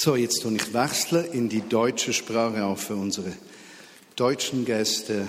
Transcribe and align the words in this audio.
So, 0.00 0.14
jetzt 0.14 0.42
tue 0.42 0.54
ich 0.54 0.72
wechseln 0.72 1.24
in 1.32 1.48
die 1.48 1.68
deutsche 1.68 2.12
Sprache 2.12 2.64
auch 2.64 2.78
für 2.78 2.94
unsere 2.94 3.32
deutschen 4.14 4.64
Gäste. 4.64 5.26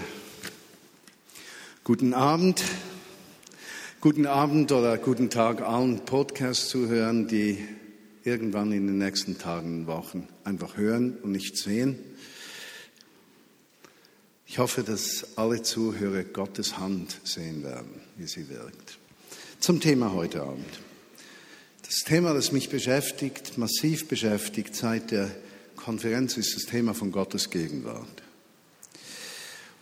Guten 1.83 2.13
Abend. 2.13 2.61
Guten 3.99 4.27
Abend 4.27 4.71
oder 4.71 4.99
guten 4.99 5.31
Tag 5.31 5.63
allen 5.63 6.05
Podcast-Zuhörern, 6.05 7.27
die 7.27 7.57
irgendwann 8.23 8.71
in 8.71 8.85
den 8.85 8.99
nächsten 8.99 9.39
Tagen 9.39 9.79
und 9.79 9.87
Wochen 9.87 10.27
einfach 10.43 10.77
hören 10.77 11.17
und 11.23 11.31
nicht 11.31 11.57
sehen. 11.57 11.97
Ich 14.45 14.59
hoffe, 14.59 14.83
dass 14.83 15.35
alle 15.35 15.63
Zuhörer 15.63 16.25
Gottes 16.25 16.77
Hand 16.77 17.19
sehen 17.23 17.63
werden, 17.63 18.01
wie 18.17 18.27
sie 18.27 18.47
wirkt. 18.49 18.99
Zum 19.59 19.81
Thema 19.81 20.13
heute 20.13 20.43
Abend. 20.43 20.88
Das 21.89 22.03
Thema, 22.03 22.35
das 22.35 22.51
mich 22.51 22.69
beschäftigt, 22.69 23.57
massiv 23.57 24.07
beschäftigt 24.07 24.75
seit 24.75 25.09
der 25.09 25.31
Konferenz, 25.75 26.37
ist 26.37 26.55
das 26.55 26.67
Thema 26.67 26.93
von 26.93 27.11
Gottes 27.11 27.49
Gegenwart. 27.49 28.21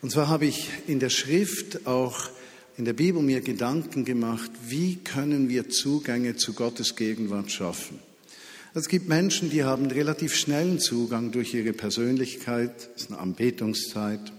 Und 0.01 0.13
zwar 0.13 0.29
habe 0.29 0.45
ich 0.45 0.69
in 0.87 1.01
der 1.01 1.09
Schrift 1.09 1.85
auch 1.85 2.29
in 2.77 2.85
der 2.85 2.93
Bibel 2.93 3.21
mir 3.21 3.41
Gedanken 3.41 4.05
gemacht, 4.05 4.49
wie 4.69 4.95
können 4.95 5.49
wir 5.49 5.67
Zugänge 5.67 6.37
zu 6.37 6.53
Gottes 6.53 6.95
Gegenwart 6.95 7.51
schaffen. 7.51 7.99
Es 8.73 8.87
gibt 8.87 9.09
Menschen, 9.09 9.49
die 9.49 9.65
haben 9.65 9.87
relativ 9.87 10.33
schnellen 10.33 10.79
Zugang 10.79 11.33
durch 11.33 11.53
ihre 11.53 11.73
Persönlichkeit, 11.73 12.89
es 12.95 13.01
ist 13.01 13.11
eine 13.11 13.19
Anbetungszeit. 13.19 14.31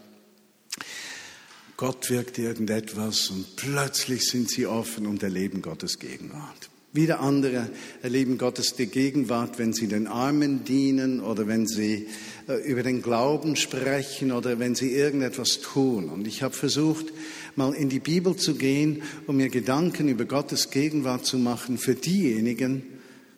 Gott 1.77 2.09
wirkt 2.09 2.39
irgendetwas 2.39 3.28
und 3.28 3.56
plötzlich 3.56 4.25
sind 4.25 4.48
sie 4.48 4.66
offen 4.66 5.06
und 5.06 5.23
erleben 5.23 5.61
Gottes 5.61 5.98
Gegenwart. 5.98 6.70
Wieder 6.95 7.20
andere 7.20 7.69
erleben 8.02 8.38
Gottes 8.38 8.74
die 8.74 8.87
Gegenwart, 8.87 9.59
wenn 9.59 9.74
sie 9.74 9.88
den 9.88 10.06
Armen 10.06 10.65
dienen 10.65 11.20
oder 11.20 11.47
wenn 11.47 11.66
sie 11.66 12.06
äh, 12.48 12.55
über 12.66 12.83
den 12.83 13.02
Glauben 13.02 13.56
sprechen 13.56 14.33
oder 14.33 14.58
wenn 14.58 14.75
sie 14.75 14.92
irgendetwas 14.92 15.61
tun. 15.61 16.09
Und 16.09 16.27
ich 16.27 16.42
habe 16.42 16.55
versucht, 16.55 17.12
mal 17.56 17.75
in 17.75 17.91
die 17.91 18.00
Bibel 18.00 18.36
zu 18.36 18.55
gehen, 18.55 19.03
um 19.27 19.36
mir 19.36 19.50
Gedanken 19.50 20.09
über 20.09 20.25
Gottes 20.25 20.70
Gegenwart 20.70 21.27
zu 21.27 21.36
machen 21.36 21.77
für 21.77 21.94
diejenigen, 21.94 22.83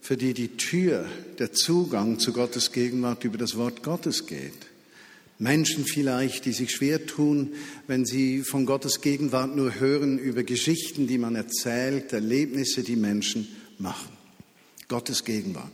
für 0.00 0.16
die 0.16 0.32
die 0.32 0.56
Tür, 0.56 1.06
der 1.40 1.52
Zugang 1.52 2.20
zu 2.20 2.32
Gottes 2.32 2.70
Gegenwart 2.70 3.24
über 3.24 3.36
das 3.36 3.56
Wort 3.56 3.82
Gottes 3.82 4.26
geht. 4.26 4.69
Menschen 5.40 5.86
vielleicht, 5.86 6.44
die 6.44 6.52
sich 6.52 6.70
schwer 6.70 7.06
tun, 7.06 7.54
wenn 7.86 8.04
sie 8.04 8.42
von 8.42 8.66
Gottes 8.66 9.00
Gegenwart 9.00 9.56
nur 9.56 9.80
hören 9.80 10.18
über 10.18 10.42
Geschichten, 10.42 11.06
die 11.06 11.18
man 11.18 11.34
erzählt, 11.34 12.12
Erlebnisse, 12.12 12.82
die 12.82 12.96
Menschen 12.96 13.48
machen. 13.78 14.12
Gottes 14.86 15.24
Gegenwart. 15.24 15.72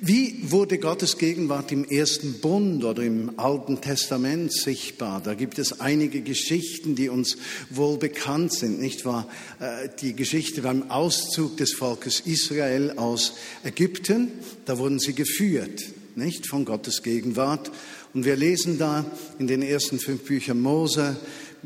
Wie 0.00 0.52
wurde 0.52 0.78
Gottes 0.78 1.18
Gegenwart 1.18 1.72
im 1.72 1.84
ersten 1.84 2.34
Bund 2.34 2.84
oder 2.84 3.02
im 3.02 3.36
Alten 3.36 3.80
Testament 3.80 4.52
sichtbar? 4.52 5.20
Da 5.20 5.34
gibt 5.34 5.58
es 5.58 5.80
einige 5.80 6.22
Geschichten, 6.22 6.94
die 6.94 7.08
uns 7.08 7.36
wohl 7.68 7.98
bekannt 7.98 8.54
sind, 8.54 8.80
nicht 8.80 9.04
wahr? 9.04 9.28
Äh, 9.58 9.88
die 10.00 10.14
Geschichte 10.14 10.62
beim 10.62 10.90
Auszug 10.90 11.56
des 11.56 11.74
Volkes 11.74 12.20
Israel 12.20 12.92
aus 12.96 13.34
Ägypten, 13.64 14.28
da 14.66 14.78
wurden 14.78 15.00
sie 15.00 15.14
geführt, 15.14 15.82
nicht 16.14 16.46
von 16.46 16.64
Gottes 16.64 17.02
Gegenwart. 17.02 17.72
Und 18.14 18.24
wir 18.24 18.36
lesen 18.36 18.78
da 18.78 19.04
in 19.38 19.46
den 19.46 19.62
ersten 19.62 19.98
fünf 19.98 20.24
Büchern 20.24 20.60
Mose, 20.60 21.16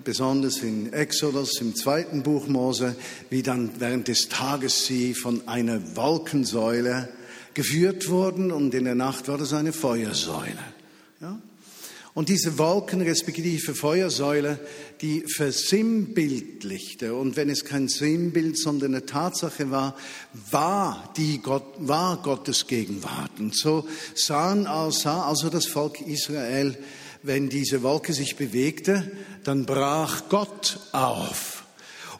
besonders 0.04 0.58
in 0.58 0.92
Exodus, 0.92 1.60
im 1.60 1.74
zweiten 1.74 2.22
Buch 2.22 2.48
Mose, 2.48 2.96
wie 3.30 3.42
dann 3.42 3.70
während 3.78 4.08
des 4.08 4.28
Tages 4.28 4.86
sie 4.86 5.14
von 5.14 5.46
einer 5.46 5.96
Wolkensäule 5.96 7.08
geführt 7.54 8.08
wurden 8.08 8.50
und 8.50 8.74
in 8.74 8.84
der 8.84 8.94
Nacht 8.94 9.28
war 9.28 9.38
das 9.38 9.52
eine 9.52 9.72
Feuersäule. 9.72 10.58
Ja? 11.20 11.38
Und 12.14 12.28
diese 12.28 12.58
Wolken, 12.58 13.00
respektive 13.00 13.74
Feuersäule, 13.74 14.58
die 15.00 15.24
versinnbildlichte, 15.34 17.14
und 17.14 17.36
wenn 17.36 17.48
es 17.48 17.64
kein 17.64 17.88
Sinnbild, 17.88 18.58
sondern 18.58 18.94
eine 18.94 19.06
Tatsache 19.06 19.70
war, 19.70 19.96
war, 20.50 21.12
die 21.16 21.38
Gott, 21.38 21.64
war 21.78 22.18
Gottes 22.22 22.66
Gegenwart. 22.66 23.30
Und 23.38 23.56
so 23.56 23.88
sahen, 24.14 24.64
sah 24.90 25.26
also 25.26 25.48
das 25.48 25.66
Volk 25.66 26.02
Israel, 26.02 26.76
wenn 27.22 27.48
diese 27.48 27.82
Wolke 27.82 28.12
sich 28.12 28.36
bewegte, 28.36 29.10
dann 29.44 29.64
brach 29.64 30.28
Gott 30.28 30.80
auf. 30.92 31.64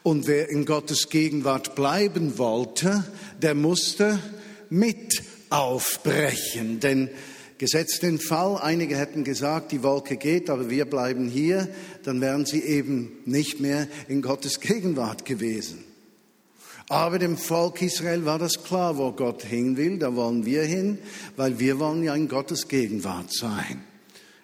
Und 0.01 0.25
wer 0.25 0.49
in 0.49 0.65
Gottes 0.65 1.09
Gegenwart 1.09 1.75
bleiben 1.75 2.39
wollte, 2.39 3.03
der 3.41 3.53
musste 3.53 4.17
mit 4.69 5.21
aufbrechen, 5.49 6.79
denn 6.79 7.09
Gesetzt 7.57 8.01
den 8.03 8.19
Fall, 8.19 8.57
einige 8.57 8.97
hätten 8.97 9.23
gesagt, 9.23 9.71
die 9.71 9.83
Wolke 9.83 10.17
geht, 10.17 10.49
aber 10.49 10.69
wir 10.69 10.85
bleiben 10.85 11.29
hier, 11.29 11.69
dann 12.03 12.19
wären 12.19 12.45
sie 12.45 12.61
eben 12.61 13.11
nicht 13.25 13.59
mehr 13.59 13.87
in 14.07 14.21
Gottes 14.21 14.59
Gegenwart 14.59 15.25
gewesen. 15.25 15.83
Aber 16.89 17.19
dem 17.19 17.37
Volk 17.37 17.81
Israel 17.81 18.25
war 18.25 18.39
das 18.39 18.63
klar, 18.63 18.97
wo 18.97 19.11
Gott 19.11 19.43
hin 19.43 19.77
will, 19.77 19.97
da 19.99 20.15
wollen 20.15 20.45
wir 20.45 20.63
hin, 20.63 20.97
weil 21.37 21.59
wir 21.59 21.79
wollen 21.79 22.03
ja 22.03 22.13
in 22.13 22.27
Gottes 22.27 22.67
Gegenwart 22.67 23.33
sein. 23.33 23.83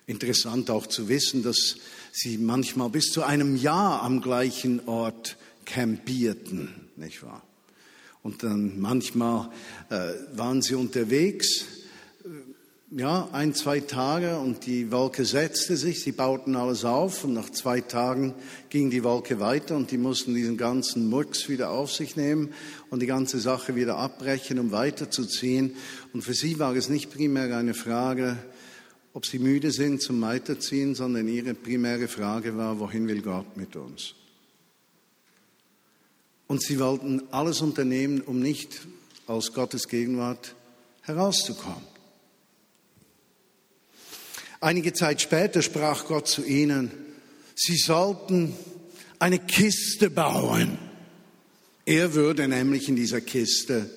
Interessant 0.07 0.69
auch 0.69 0.87
zu 0.87 1.09
wissen, 1.09 1.43
dass 1.43 1.75
sie 2.11 2.37
manchmal 2.37 2.89
bis 2.89 3.11
zu 3.11 3.23
einem 3.23 3.55
Jahr 3.55 4.01
am 4.01 4.21
gleichen 4.21 4.87
Ort 4.87 5.37
campierten, 5.65 6.89
nicht 6.95 7.21
wahr? 7.23 7.43
Und 8.23 8.43
dann 8.43 8.79
manchmal 8.79 9.49
äh, 9.89 10.13
waren 10.33 10.61
sie 10.61 10.75
unterwegs 10.75 11.65
ja, 12.91 13.29
ein, 13.33 13.53
zwei 13.53 13.81
Tage 13.81 14.39
und 14.39 14.65
die 14.65 14.91
Wolke 14.91 15.23
setzte 15.23 15.77
sich, 15.77 16.01
sie 16.01 16.11
bauten 16.11 16.55
alles 16.55 16.85
auf 16.85 17.23
und 17.23 17.33
nach 17.33 17.51
zwei 17.51 17.81
Tagen 17.81 18.33
ging 18.69 18.89
die 18.89 19.03
Wolke 19.03 19.39
weiter 19.39 19.75
und 19.75 19.91
die 19.91 19.99
mussten 19.99 20.33
diesen 20.33 20.57
ganzen 20.57 21.07
Murks 21.07 21.49
wieder 21.49 21.69
auf 21.69 21.91
sich 21.91 22.15
nehmen 22.15 22.51
und 22.89 23.01
die 23.01 23.05
ganze 23.05 23.39
Sache 23.39 23.75
wieder 23.75 23.97
abbrechen, 23.97 24.57
um 24.57 24.71
weiterzuziehen. 24.71 25.75
Und 26.13 26.23
für 26.23 26.33
sie 26.33 26.57
war 26.57 26.75
es 26.75 26.89
nicht 26.89 27.13
primär 27.13 27.55
eine 27.55 27.75
Frage, 27.75 28.37
ob 29.13 29.27
sie 29.27 29.37
müde 29.37 29.69
sind 29.71 30.01
zum 30.01 30.19
Weiterziehen, 30.21 30.95
sondern 30.95 31.27
ihre 31.27 31.53
primäre 31.53 32.07
Frage 32.07 32.57
war, 32.57 32.79
wohin 32.79 33.07
will 33.07 33.21
Gott 33.21 33.55
mit 33.55 33.75
uns? 33.75 34.15
Und 36.47 36.63
sie 36.63 36.79
wollten 36.79 37.21
alles 37.29 37.61
unternehmen, 37.61 38.21
um 38.21 38.39
nicht 38.39 38.81
aus 39.27 39.53
Gottes 39.53 39.87
Gegenwart 39.87 40.55
herauszukommen. 41.03 41.98
Einige 44.61 44.93
Zeit 44.93 45.21
später 45.21 45.61
sprach 45.61 46.05
Gott 46.05 46.27
zu 46.27 46.43
ihnen, 46.43 46.91
sie 47.55 47.77
sollten 47.77 48.53
eine 49.17 49.39
Kiste 49.39 50.09
bauen. 50.09 50.77
Er 51.85 52.13
würde 52.13 52.47
nämlich 52.47 52.89
in 52.89 52.95
dieser 52.95 53.21
Kiste 53.21 53.89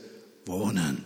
wohnen. 0.47 1.05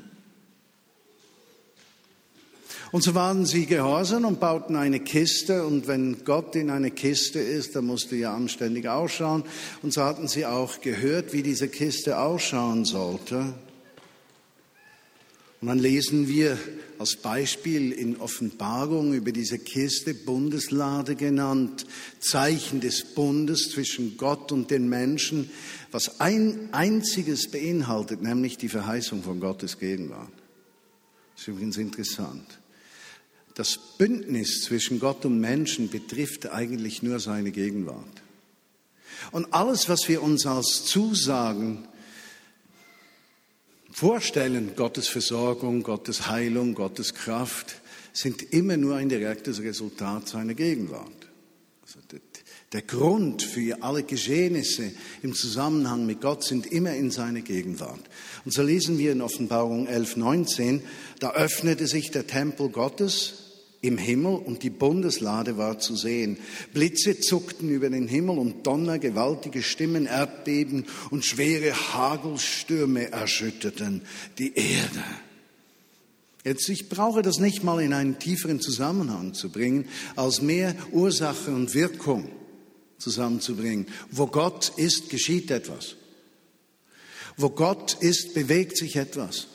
Und 2.93 3.03
so 3.03 3.15
waren 3.15 3.45
sie 3.45 3.67
gehorsam 3.67 4.25
und 4.25 4.41
bauten 4.41 4.77
eine 4.77 5.01
Kiste. 5.01 5.67
Und 5.67 5.87
wenn 5.87 6.25
Gott 6.25 6.55
in 6.55 6.71
eine 6.71 6.91
Kiste 6.91 7.41
ist, 7.41 7.77
dann 7.77 7.87
musste 7.87 8.15
ja 8.17 8.35
anständig 8.35 8.89
ausschauen. 8.89 9.45
Und 9.83 9.93
so 9.93 10.03
hatten 10.03 10.29
sie 10.29 10.47
auch 10.47 10.81
gehört, 10.81 11.33
wie 11.33 11.43
diese 11.43 11.69
Kiste 11.69 12.19
ausschauen 12.19 12.85
sollte. 12.85 13.55
Und 15.67 15.71
dann 15.71 15.79
lesen 15.81 16.29
wir 16.29 16.57
als 17.01 17.17
Beispiel 17.17 17.91
in 17.91 18.19
Offenbarung 18.19 19.15
über 19.15 19.33
diese 19.33 19.59
Kiste 19.59 20.15
Bundeslade 20.15 21.17
genannt, 21.17 21.87
Zeichen 22.21 22.81
des 22.81 23.03
Bundes 23.03 23.73
zwischen 23.73 24.17
Gott 24.17 24.53
und 24.53 24.71
den 24.71 24.89
Menschen, 24.89 25.51
was 25.91 26.21
ein 26.21 26.69
einziges 26.71 27.51
beinhaltet, 27.51 28.23
nämlich 28.23 28.59
die 28.59 28.69
Verheißung 28.69 29.25
von 29.25 29.41
Gottes 29.41 29.81
Gegenwart. 29.81 30.31
Das 31.35 31.43
ist 31.43 31.49
übrigens 31.49 31.79
interessant. 31.79 32.47
Das 33.57 33.77
Bündnis 33.99 34.63
zwischen 34.63 35.01
Gott 35.01 35.25
und 35.25 35.41
Menschen 35.41 35.91
betrifft 35.91 36.47
eigentlich 36.49 37.03
nur 37.03 37.19
seine 37.19 37.51
Gegenwart. 37.51 38.23
Und 39.33 39.53
alles, 39.53 39.89
was 39.89 40.09
wir 40.09 40.23
uns 40.23 40.47
als 40.47 40.85
Zusagen 40.85 41.89
vorstellen, 43.97 44.73
Gottes 44.77 45.09
Versorgung, 45.09 45.83
Gottes 45.83 46.29
Heilung, 46.29 46.75
Gottes 46.75 47.15
Kraft, 47.15 47.81
sind 48.13 48.43
immer 48.53 48.77
nur 48.77 48.97
ein 48.97 49.09
direktes 49.09 49.63
Resultat 49.63 50.29
seiner 50.29 50.53
Gegenwart. 50.53 51.29
Also 51.83 52.01
der 52.73 52.83
Grund 52.83 53.43
für 53.43 53.83
alle 53.83 54.03
Geschehnisse 54.03 54.93
im 55.23 55.35
Zusammenhang 55.35 56.05
mit 56.05 56.21
Gott 56.21 56.45
sind 56.45 56.67
immer 56.67 56.93
in 56.93 57.11
seiner 57.11 57.41
Gegenwart. 57.41 58.03
Und 58.45 58.53
so 58.53 58.63
lesen 58.63 58.99
wir 58.99 59.13
in 59.13 59.23
Offenbarung 59.23 59.87
11, 59.87 60.17
19, 60.17 60.83
da 61.19 61.33
öffnete 61.33 61.87
sich 61.87 62.11
der 62.11 62.27
Tempel 62.27 62.69
Gottes 62.69 63.46
im 63.81 63.99
Himmel 63.99 64.37
und 64.37 64.63
die 64.63 64.71
Bundeslade 64.71 65.57
war 65.59 65.79
zu 65.79 65.97
sehen. 65.97 66.39
Blitze 66.73 67.21
zuckten 67.21 67.71
über 67.71 67.91
den 67.91 68.09
Himmel 68.09 68.39
und 68.39 68.67
Donner, 68.67 68.99
gewaltige 68.99 69.63
Stimmen, 69.63 70.07
Erdbeben 70.07 70.87
und 71.11 71.25
schwere 71.25 71.73
Hagelstürme 71.73 73.13
erschütterten 73.13 74.03
die 74.39 74.55
Erde. 74.55 75.05
Jetzt, 76.45 76.69
ich 76.69 76.89
brauche 76.89 77.23
das 77.23 77.39
nicht 77.39 77.65
mal 77.65 77.81
in 77.83 77.93
einen 77.93 78.21
tieferen 78.21 78.61
Zusammenhang 78.61 79.35
zu 79.35 79.51
bringen, 79.51 79.89
als 80.15 80.43
mehr 80.43 80.77
Ursache 80.93 81.51
und 81.51 81.75
Wirkung 81.75 82.31
zusammenzubringen. 82.99 83.87
Wo 84.11 84.27
Gott 84.29 84.73
ist, 84.77 85.11
geschieht 85.11 85.51
etwas. 85.51 85.97
Wo 87.37 87.51
Gott 87.51 87.97
ist, 88.01 88.35
bewegt 88.35 88.77
sich 88.77 88.97
etwas. 88.97 89.49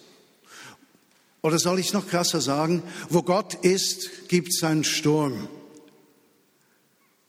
Oder 1.41 1.57
soll 1.57 1.79
ich 1.79 1.87
es 1.87 1.93
noch 1.93 2.07
krasser 2.07 2.41
sagen? 2.41 2.83
Wo 3.09 3.23
Gott 3.23 3.55
ist, 3.65 4.27
gibt 4.27 4.49
es 4.49 4.63
einen 4.63 4.83
Sturm. 4.83 5.47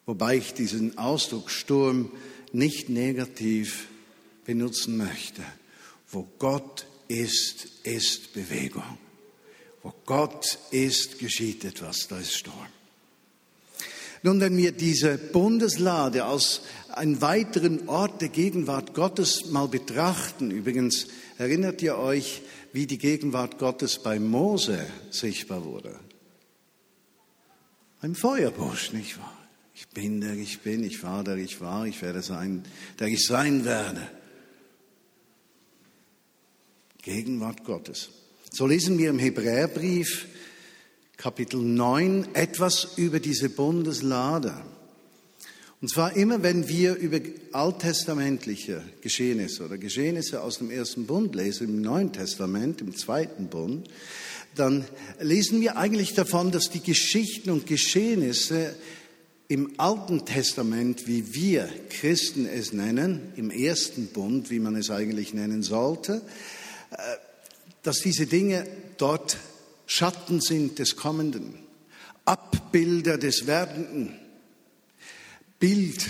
Wobei 0.05 0.37
ich 0.37 0.53
diesen 0.53 0.99
Ausdruck 0.99 1.51
Sturm 1.51 2.11
nicht 2.53 2.89
negativ 2.89 3.87
benutzen 4.45 4.97
möchte. 4.97 5.43
Wo 6.11 6.29
Gott 6.39 6.87
ist, 7.09 7.67
ist 7.85 8.35
Bewegung. 8.35 8.99
Wo 9.83 9.93
Gott 10.05 10.59
ist, 10.71 11.19
geschieht 11.19 11.65
etwas, 11.65 12.09
da 12.09 12.19
ist 12.19 12.35
Sturm. 12.35 12.67
Nun, 14.25 14.41
wenn 14.41 14.57
wir 14.57 14.71
diese 14.71 15.19
Bundeslade 15.19 16.25
als 16.25 16.61
einen 16.91 17.21
weiteren 17.21 17.89
Ort 17.89 18.21
der 18.21 18.29
Gegenwart 18.29 18.95
Gottes 18.95 19.47
mal 19.47 19.67
betrachten, 19.67 20.53
übrigens 20.53 21.09
erinnert 21.39 21.83
ihr 21.83 21.97
euch, 21.97 22.43
wie 22.73 22.87
die 22.87 22.99
Gegenwart 22.99 23.59
Gottes 23.59 24.03
bei 24.03 24.19
Mose 24.19 24.87
sichtbar 25.11 25.65
wurde? 25.65 25.99
Ein 28.01 28.15
Feuerbusch, 28.15 28.93
nicht 28.93 29.19
wahr? 29.19 29.39
Ich 29.75 29.89
bin 29.89 30.21
der 30.21 30.35
ich 30.35 30.61
bin, 30.61 30.85
ich 30.85 31.03
war 31.03 31.25
der 31.25 31.37
ich 31.37 31.61
war, 31.61 31.87
ich 31.87 32.03
werde 32.03 32.23
sein, 32.23 32.65
der 32.99 33.09
ich 33.09 33.27
sein 33.27 33.65
werde. 33.65 34.09
Gegenwart 37.03 37.65
Gottes. 37.65 38.11
So 38.51 38.67
lesen 38.67 38.99
wir 38.99 39.11
im 39.11 39.19
Hebräerbrief 39.19 40.27
Kapitel 41.17 41.61
9 41.61 42.35
etwas 42.35 42.97
über 42.97 43.21
diese 43.21 43.49
Bundeslade. 43.49 44.55
Und 45.83 45.89
zwar 45.89 46.15
immer, 46.15 46.45
wenn 46.45 46.69
wir 46.69 46.95
über 46.95 47.19
alttestamentliche 47.51 48.85
Geschehnisse 49.01 49.65
oder 49.65 49.79
Geschehnisse 49.79 50.41
aus 50.41 50.59
dem 50.59 50.71
ersten 50.71 51.07
Bund 51.07 51.35
lesen, 51.35 51.69
im 51.69 51.81
Neuen 51.81 52.13
Testament, 52.13 52.81
im 52.81 52.97
zweiten 52.97 53.49
Bund, 53.49 53.89
dann 54.55 54.85
lesen 55.19 55.61
wir 55.61 55.77
eigentlich 55.77 56.15
davon, 56.15 56.53
dass 56.53 56.71
die 56.71 56.85
Geschichten 56.85 57.51
und 57.51 57.67
Geschehnisse 57.67 58.77
im 59.49 59.73
Alten 59.77 60.25
Testament, 60.25 61.09
wie 61.09 61.35
wir 61.35 61.69
Christen 61.91 62.47
es 62.47 62.73
nennen, 62.73 63.33
im 63.35 63.51
ersten 63.51 64.07
Bund, 64.07 64.51
wie 64.51 64.61
man 64.61 64.77
es 64.77 64.89
eigentlich 64.89 65.35
nennen 65.35 65.65
sollte, 65.65 66.23
äh, 66.93 66.97
dass 67.83 67.99
diese 67.99 68.27
Dinge 68.27 68.69
dort 68.99 69.37
Schatten 69.87 70.41
sind 70.41 70.79
des 70.79 70.95
Kommenden, 70.95 71.57
Abbilder 72.25 73.19
des 73.19 73.49
Werdenden, 73.49 74.22
Bild 75.63 76.05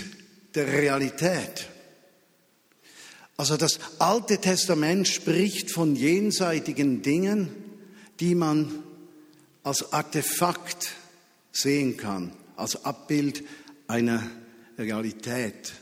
der 0.55 0.65
Realität. 0.65 1.69
Also 3.37 3.55
das 3.55 3.79
Alte 3.99 4.39
Testament 4.39 5.07
spricht 5.07 5.69
von 5.69 5.95
jenseitigen 5.95 7.03
Dingen, 7.03 7.49
die 8.19 8.33
man 8.33 8.81
als 9.61 9.93
Artefakt 9.93 10.93
sehen 11.51 11.97
kann, 11.97 12.31
als 12.55 12.83
Abbild 12.83 13.43
einer 13.85 14.23
Realität 14.79 15.73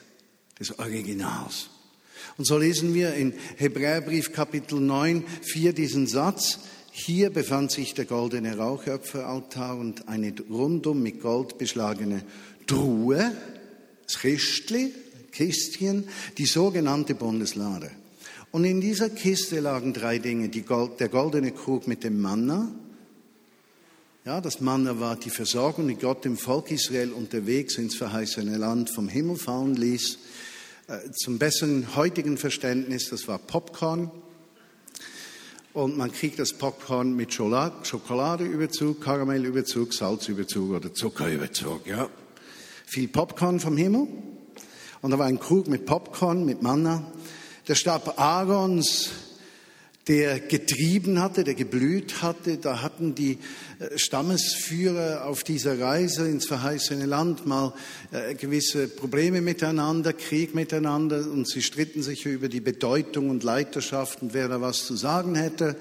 des 0.59 0.77
Originals. 0.77 1.69
Und 2.38 2.44
so 2.44 2.57
lesen 2.57 2.94
wir 2.94 3.13
in 3.13 3.33
Hebräerbrief 3.56 4.33
Kapitel 4.33 4.81
9, 4.81 5.24
4 5.44 5.71
diesen 5.71 6.07
Satz. 6.07 6.59
Hier 6.91 7.29
befand 7.29 7.71
sich 7.71 7.94
der 7.94 8.03
goldene 8.03 8.57
Rauchopferaltar 8.57 9.77
und 9.77 10.09
eine 10.09 10.33
rundum 10.50 11.01
mit 11.01 11.21
Gold 11.21 11.57
beschlagene 11.57 12.25
Truhe, 12.67 13.31
das 14.11 14.21
Kistli, 14.21 14.93
Kistchen, 15.31 16.07
die 16.37 16.45
sogenannte 16.45 17.15
Bundeslade. 17.15 17.91
Und 18.51 18.65
in 18.65 18.81
dieser 18.81 19.09
Kiste 19.09 19.61
lagen 19.61 19.93
drei 19.93 20.19
Dinge. 20.19 20.49
Gold, 20.49 20.99
der 20.99 21.07
goldene 21.07 21.51
Krug 21.51 21.87
mit 21.87 22.03
dem 22.03 22.19
Manna. 22.19 22.69
Ja, 24.25 24.41
das 24.41 24.59
Manna 24.59 24.99
war 24.99 25.15
die 25.15 25.29
Versorgung, 25.29 25.87
die 25.87 25.95
Gott 25.95 26.25
dem 26.25 26.37
Volk 26.37 26.69
Israel 26.71 27.13
unterwegs 27.13 27.77
ins 27.77 27.95
verheißene 27.95 28.57
Land 28.57 28.89
vom 28.89 29.07
Himmel 29.07 29.37
fallen 29.37 29.75
ließ. 29.75 30.19
Äh, 30.87 31.11
zum 31.11 31.39
besseren 31.39 31.95
heutigen 31.95 32.37
Verständnis, 32.37 33.09
das 33.09 33.27
war 33.29 33.39
Popcorn. 33.39 34.11
Und 35.73 35.97
man 35.97 36.11
kriegt 36.11 36.37
das 36.37 36.51
Popcorn 36.51 37.15
mit 37.15 37.33
Schokoladeüberzug, 37.33 38.99
Karamellüberzug, 39.01 39.93
Salzüberzug 39.93 40.71
oder 40.71 40.93
Zuckerüberzug. 40.93 41.87
Ja. 41.87 42.09
Viel 42.93 43.07
Popcorn 43.07 43.61
vom 43.61 43.77
Himmel. 43.77 44.05
Und 45.01 45.11
da 45.11 45.17
war 45.17 45.25
ein 45.25 45.39
Krug 45.39 45.69
mit 45.69 45.85
Popcorn, 45.85 46.43
mit 46.43 46.61
Manna. 46.61 47.01
Der 47.69 47.75
Stab 47.75 48.19
Aarons 48.19 49.11
der 50.07 50.39
getrieben 50.39 51.21
hatte, 51.21 51.44
der 51.44 51.53
geblüht 51.53 52.21
hatte. 52.24 52.57
Da 52.57 52.81
hatten 52.81 53.13
die 53.13 53.38
äh, 53.80 53.98
Stammesführer 53.98 55.25
auf 55.25 55.44
dieser 55.44 55.80
Reise 55.80 56.27
ins 56.27 56.48
verheißene 56.48 57.06
Land 57.06 57.45
mal 57.45 57.74
äh, 58.12 58.33
gewisse 58.33 58.88
Probleme 58.88 59.42
miteinander, 59.42 60.13
Krieg 60.13 60.56
miteinander 60.56 61.30
und 61.31 61.48
sie 61.48 61.62
stritten 61.62 62.01
sich 62.01 62.25
über 62.25 62.50
die 62.50 62.62
Bedeutung 62.62 63.30
und 63.30 63.44
Leiterschaft 63.44 64.24
und 64.24 64.33
wer 64.33 64.48
da 64.48 64.59
was 64.59 64.86
zu 64.86 64.95
sagen 64.95 65.36
hätte. 65.36 65.75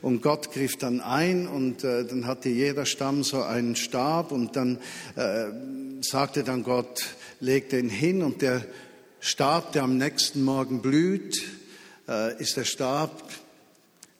Und 0.00 0.22
Gott 0.22 0.52
griff 0.52 0.76
dann 0.76 1.00
ein 1.02 1.46
und 1.46 1.84
äh, 1.84 2.06
dann 2.06 2.26
hatte 2.26 2.48
jeder 2.48 2.86
Stamm 2.86 3.24
so 3.24 3.42
einen 3.42 3.76
Stab 3.76 4.32
und 4.32 4.56
dann 4.56 4.78
äh, 5.16 5.48
sagte 6.00 6.44
dann 6.44 6.62
Gott, 6.62 7.04
leg 7.40 7.68
den 7.68 7.90
hin 7.90 8.22
und 8.22 8.40
der 8.40 8.64
Stab, 9.20 9.72
der 9.72 9.82
am 9.82 9.98
nächsten 9.98 10.44
Morgen 10.44 10.82
blüht, 10.82 11.42
ist 12.38 12.56
der 12.56 12.64
Stab, 12.64 13.28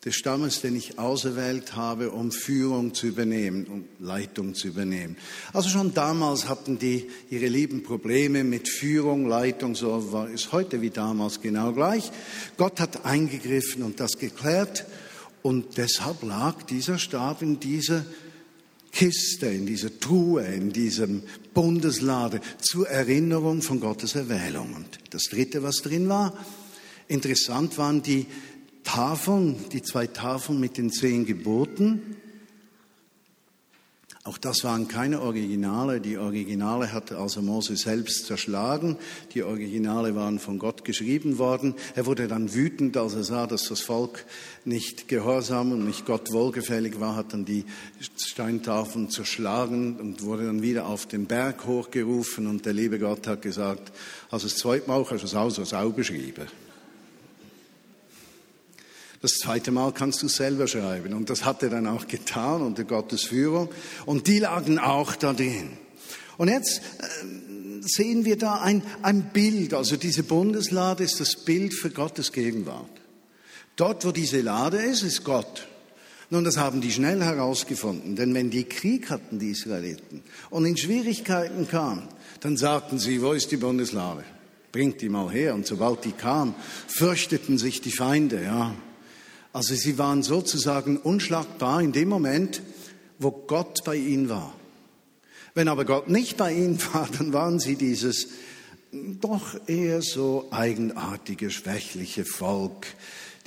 des 0.06 0.14
Stammes, 0.14 0.60
den 0.60 0.76
ich 0.76 1.00
auserwählt 1.00 1.74
habe, 1.74 2.12
um 2.12 2.30
Führung 2.30 2.94
zu 2.94 3.08
übernehmen, 3.08 3.66
um 3.66 3.84
Leitung 3.98 4.54
zu 4.54 4.68
übernehmen. 4.68 5.16
Also 5.52 5.68
schon 5.68 5.94
damals 5.94 6.48
hatten 6.48 6.78
die 6.78 7.08
ihre 7.28 7.48
lieben 7.48 7.82
Probleme 7.82 8.44
mit 8.44 8.68
Führung, 8.68 9.26
Leitung, 9.26 9.74
so 9.74 10.12
war 10.12 10.30
es 10.30 10.52
heute 10.52 10.80
wie 10.80 10.90
damals 10.90 11.40
genau 11.40 11.72
gleich. 11.72 12.12
Gott 12.56 12.78
hat 12.78 13.04
eingegriffen 13.04 13.82
und 13.82 13.98
das 13.98 14.16
geklärt 14.16 14.86
und 15.42 15.76
deshalb 15.76 16.22
lag 16.22 16.62
dieser 16.62 16.98
Stab 16.98 17.42
in 17.42 17.58
dieser 17.58 18.06
Kiste, 18.92 19.46
in 19.46 19.66
dieser 19.66 19.98
Truhe, 19.98 20.46
in 20.46 20.72
diesem 20.72 21.24
Bundeslade 21.52 22.40
zur 22.60 22.88
Erinnerung 22.88 23.60
von 23.60 23.80
Gottes 23.80 24.14
Erwählung. 24.14 24.72
Und 24.72 25.00
das 25.10 25.24
Dritte, 25.24 25.64
was 25.64 25.82
drin 25.82 26.08
war, 26.08 26.32
interessant 27.08 27.76
waren 27.76 28.02
die 28.02 28.26
Tafeln, 28.86 29.56
die 29.72 29.82
zwei 29.82 30.06
Tafeln 30.06 30.60
mit 30.60 30.78
den 30.78 30.90
zehn 30.90 31.26
Geboten. 31.26 32.16
Auch 34.22 34.38
das 34.38 34.64
waren 34.64 34.88
keine 34.88 35.20
Originale. 35.20 36.00
Die 36.00 36.18
Originale 36.18 36.92
hatte 36.92 37.18
also 37.18 37.42
Mose 37.42 37.76
selbst 37.76 38.26
zerschlagen. 38.26 38.96
Die 39.34 39.42
Originale 39.42 40.16
waren 40.16 40.40
von 40.40 40.58
Gott 40.58 40.84
geschrieben 40.84 41.38
worden. 41.38 41.74
Er 41.94 42.06
wurde 42.06 42.26
dann 42.26 42.52
wütend, 42.52 42.96
als 42.96 43.14
er 43.14 43.22
sah, 43.22 43.46
dass 43.46 43.68
das 43.68 43.82
Volk 43.82 44.24
nicht 44.64 45.06
gehorsam 45.06 45.70
und 45.70 45.84
nicht 45.84 46.06
Gott 46.06 46.32
wohlgefällig 46.32 46.98
war, 46.98 47.14
hat 47.14 47.32
dann 47.32 47.44
die 47.44 47.64
Steintafeln 48.18 49.10
zerschlagen 49.10 49.96
und 50.00 50.22
wurde 50.22 50.46
dann 50.46 50.62
wieder 50.62 50.86
auf 50.86 51.06
den 51.06 51.26
Berg 51.26 51.64
hochgerufen. 51.66 52.48
Und 52.48 52.66
der 52.66 52.72
liebe 52.72 52.98
Gott 52.98 53.26
hat 53.28 53.42
gesagt, 53.42 53.92
also 54.30 54.48
das 54.48 54.56
zweite 54.56 54.88
Mal 54.88 55.04
hast 55.08 55.22
du 55.22 55.26
es 55.26 55.34
auch 55.34 55.50
so 55.50 55.64
sauber 55.64 55.96
geschrieben. 55.96 56.46
Das 59.26 59.38
zweite 59.38 59.72
Mal 59.72 59.90
kannst 59.90 60.22
du 60.22 60.28
selber 60.28 60.68
schreiben. 60.68 61.12
Und 61.12 61.30
das 61.30 61.44
hat 61.44 61.60
er 61.64 61.68
dann 61.68 61.88
auch 61.88 62.06
getan 62.06 62.62
unter 62.62 62.84
Gottes 62.84 63.24
Führung. 63.24 63.68
Und 64.04 64.28
die 64.28 64.38
lagen 64.38 64.78
auch 64.78 65.16
da 65.16 65.32
drin. 65.32 65.70
Und 66.36 66.46
jetzt 66.46 66.78
äh, 66.78 67.02
sehen 67.80 68.24
wir 68.24 68.38
da 68.38 68.60
ein, 68.60 68.84
ein 69.02 69.30
Bild. 69.32 69.74
Also 69.74 69.96
diese 69.96 70.22
Bundeslade 70.22 71.02
ist 71.02 71.18
das 71.18 71.44
Bild 71.44 71.74
für 71.74 71.90
Gottes 71.90 72.30
Gegenwart. 72.30 72.88
Dort, 73.74 74.06
wo 74.06 74.12
diese 74.12 74.42
Lade 74.42 74.76
ist, 74.76 75.02
ist 75.02 75.24
Gott. 75.24 75.66
Nun, 76.30 76.44
das 76.44 76.56
haben 76.56 76.80
die 76.80 76.92
schnell 76.92 77.20
herausgefunden, 77.20 78.14
denn 78.14 78.32
wenn 78.32 78.50
die 78.50 78.62
Krieg 78.62 79.10
hatten, 79.10 79.40
die 79.40 79.50
Israeliten, 79.50 80.22
und 80.50 80.66
in 80.66 80.76
Schwierigkeiten 80.76 81.66
kamen, 81.66 82.06
dann 82.38 82.56
sagten 82.56 83.00
sie, 83.00 83.20
wo 83.22 83.32
ist 83.32 83.50
die 83.50 83.56
Bundeslade? 83.56 84.22
Bringt 84.70 85.00
die 85.00 85.08
mal 85.08 85.32
her. 85.32 85.52
Und 85.56 85.66
sobald 85.66 86.04
die 86.04 86.12
kam, 86.12 86.54
fürchteten 86.86 87.58
sich 87.58 87.80
die 87.80 87.90
Feinde, 87.90 88.40
ja. 88.44 88.72
Also 89.56 89.74
sie 89.74 89.96
waren 89.96 90.22
sozusagen 90.22 90.98
unschlagbar 90.98 91.80
in 91.80 91.92
dem 91.92 92.10
Moment, 92.10 92.60
wo 93.18 93.30
Gott 93.30 93.84
bei 93.86 93.96
ihnen 93.96 94.28
war. 94.28 94.52
Wenn 95.54 95.68
aber 95.68 95.86
Gott 95.86 96.10
nicht 96.10 96.36
bei 96.36 96.52
ihnen 96.52 96.78
war, 96.92 97.08
dann 97.16 97.32
waren 97.32 97.58
sie 97.58 97.76
dieses 97.76 98.28
doch 98.92 99.58
eher 99.66 100.02
so 100.02 100.48
eigenartige, 100.50 101.50
schwächliche 101.50 102.26
Volk, 102.26 102.86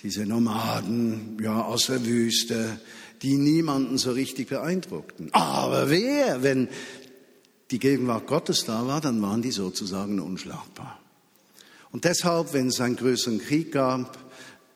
diese 0.02 0.26
Nomaden 0.26 1.38
ja, 1.44 1.62
aus 1.62 1.86
der 1.86 2.04
Wüste, 2.04 2.80
die 3.22 3.38
niemanden 3.38 4.00
so 4.00 4.12
richtig 4.12 4.50
beeindruckten. 4.50 5.32
Aber 5.32 5.92
wer, 5.92 6.42
wenn 6.42 6.70
die 7.70 7.78
Gegenwart 7.78 8.26
Gottes 8.26 8.66
da 8.66 8.88
war, 8.88 9.00
dann 9.00 9.22
waren 9.22 9.44
die 9.44 9.52
sozusagen 9.52 10.20
unschlagbar. 10.20 11.00
Und 11.92 12.06
deshalb, 12.06 12.54
wenn 12.54 12.70
es 12.70 12.82
einen 12.82 12.96
größeren 12.96 13.38
Krieg 13.38 13.72
gab, 13.72 14.29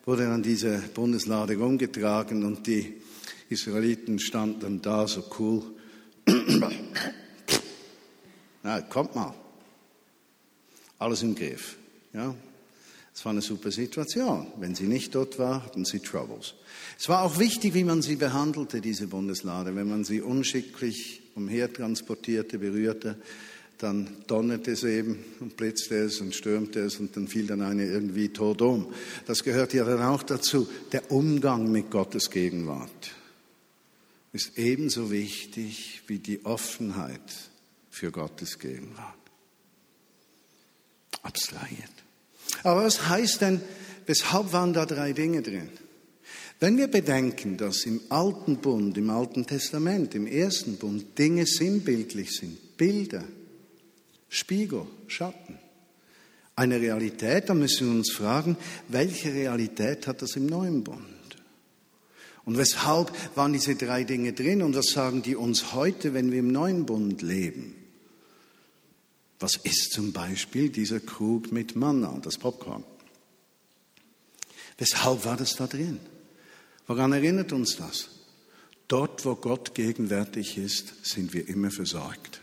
wurde 0.06 0.26
dann 0.26 0.44
diese 0.44 0.78
Bundeslade 0.94 1.58
umgetragen 1.58 2.44
und 2.44 2.68
die 2.68 3.02
Israeliten 3.50 4.20
standen 4.20 4.82
da 4.82 5.08
so 5.08 5.24
cool. 5.40 5.64
Na, 8.64 8.82
kommt 8.82 9.16
mal. 9.16 9.34
Alles 11.00 11.22
im 11.24 11.36
Griff. 11.36 11.78
Ja, 12.14 12.34
es 13.14 13.26
war 13.26 13.32
eine 13.32 13.42
super 13.42 13.72
Situation. 13.72 14.48
Wenn 14.58 14.74
sie 14.74 14.88
nicht 14.88 15.14
dort 15.14 15.38
war, 15.38 15.64
hatten 15.64 15.86
sie 15.86 16.00
Troubles. 16.00 16.56
Es 16.98 17.10
war 17.10 17.24
auch 17.24 17.40
wichtig, 17.40 17.74
wie 17.74 17.84
man 17.84 18.02
sie 18.02 18.16
behandelte, 18.16 18.82
diese 18.82 19.08
Bundeslade. 19.08 19.76
Wenn 19.76 19.90
man 19.90 20.04
sie 20.04 20.22
unschicklich 20.22 21.22
umhertransportierte, 21.36 22.60
berührte, 22.60 23.18
dann 23.78 24.08
donnerte 24.28 24.72
es 24.72 24.84
eben 24.84 25.24
und 25.40 25.58
blitzte 25.58 25.96
es 25.96 26.22
und 26.22 26.34
stürmte 26.34 26.80
es 26.80 27.00
und 27.00 27.16
dann 27.18 27.28
fiel 27.28 27.48
dann 27.48 27.62
eine 27.62 27.86
irgendwie 27.86 28.30
tot 28.30 28.62
um. 28.62 28.94
Das 29.26 29.44
gehört 29.44 29.74
ja 29.74 29.84
dann 29.84 30.02
auch 30.02 30.24
dazu. 30.24 30.68
Der 30.92 31.12
Umgang 31.12 31.72
mit 31.72 31.92
Gottes 31.92 32.30
Gegenwart 32.30 33.12
ist 34.32 34.58
ebenso 34.58 35.12
wichtig 35.12 36.02
wie 36.08 36.20
die 36.20 36.46
Offenheit 36.46 37.22
für 37.90 38.12
Gottes 38.12 38.58
Gegenwart. 38.58 39.14
Abstrahiert. 41.22 41.92
Aber 42.64 42.84
was 42.84 43.08
heißt 43.08 43.42
denn, 43.42 43.62
weshalb 44.06 44.52
waren 44.54 44.74
da 44.74 44.86
drei 44.86 45.14
Dinge 45.14 45.42
drin? 45.42 45.70
Wenn 46.60 46.78
wir 46.78 46.88
bedenken, 46.88 47.58
dass 47.58 47.86
im 47.86 48.00
Alten 48.10 48.58
Bund, 48.58 48.98
im 48.98 49.10
Alten 49.10 49.46
Testament, 49.46 50.16
im 50.16 50.28
Ersten 50.28 50.78
Bund 50.78 51.18
Dinge 51.18 51.46
sinnbildlich 51.46 52.32
sind, 52.32 52.78
Bilder, 52.78 53.24
Spiegel, 54.34 54.88
Schatten, 55.06 55.60
eine 56.56 56.82
Realität, 56.82 57.50
dann 57.50 57.60
müssen 57.60 57.88
wir 57.88 57.96
uns 57.98 58.12
fragen, 58.12 58.58
welche 58.88 59.32
Realität 59.32 60.08
hat 60.08 60.24
das 60.24 60.36
im 60.36 60.48
Neuen 60.48 60.84
Bund? 60.84 61.06
Und 62.44 62.58
weshalb 62.58 63.12
waren 63.38 63.54
diese 63.54 63.76
drei 63.76 64.04
Dinge 64.04 64.34
drin 64.34 64.64
und 64.64 64.76
was 64.76 64.88
sagen 64.88 65.22
die 65.22 65.36
uns 65.36 65.74
heute, 65.74 66.16
wenn 66.16 66.32
wir 66.32 66.40
im 66.40 66.52
Neuen 66.52 66.88
Bund 66.88 67.22
leben? 67.22 67.76
Was 69.40 69.56
ist 69.56 69.92
zum 69.94 70.14
Beispiel 70.14 70.70
dieser 70.70 71.00
Krug 71.00 71.52
mit 71.52 71.76
Manna, 71.76 72.18
das 72.24 72.40
Popcorn? 72.40 72.84
Weshalb 74.80 75.26
war 75.26 75.38
das 75.38 75.56
da 75.58 75.68
drin? 75.68 76.00
Woran 76.88 77.14
erinnert 77.14 77.54
uns 77.54 77.76
das? 77.76 78.10
Dort, 78.88 79.26
wo 79.26 79.36
Gott 79.36 79.76
gegenwärtig 79.76 80.58
ist, 80.58 81.06
sind 81.06 81.34
wir 81.34 81.48
immer 81.48 81.70
versorgt. 81.70 82.43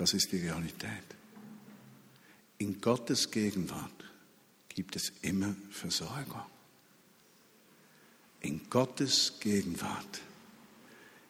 Das 0.00 0.14
ist 0.14 0.32
die 0.32 0.38
Realität. 0.38 1.04
In 2.56 2.80
Gottes 2.80 3.30
Gegenwart 3.30 4.10
gibt 4.70 4.96
es 4.96 5.12
immer 5.20 5.54
Versorgung. 5.70 6.40
In 8.40 8.62
Gottes 8.70 9.34
Gegenwart 9.40 10.22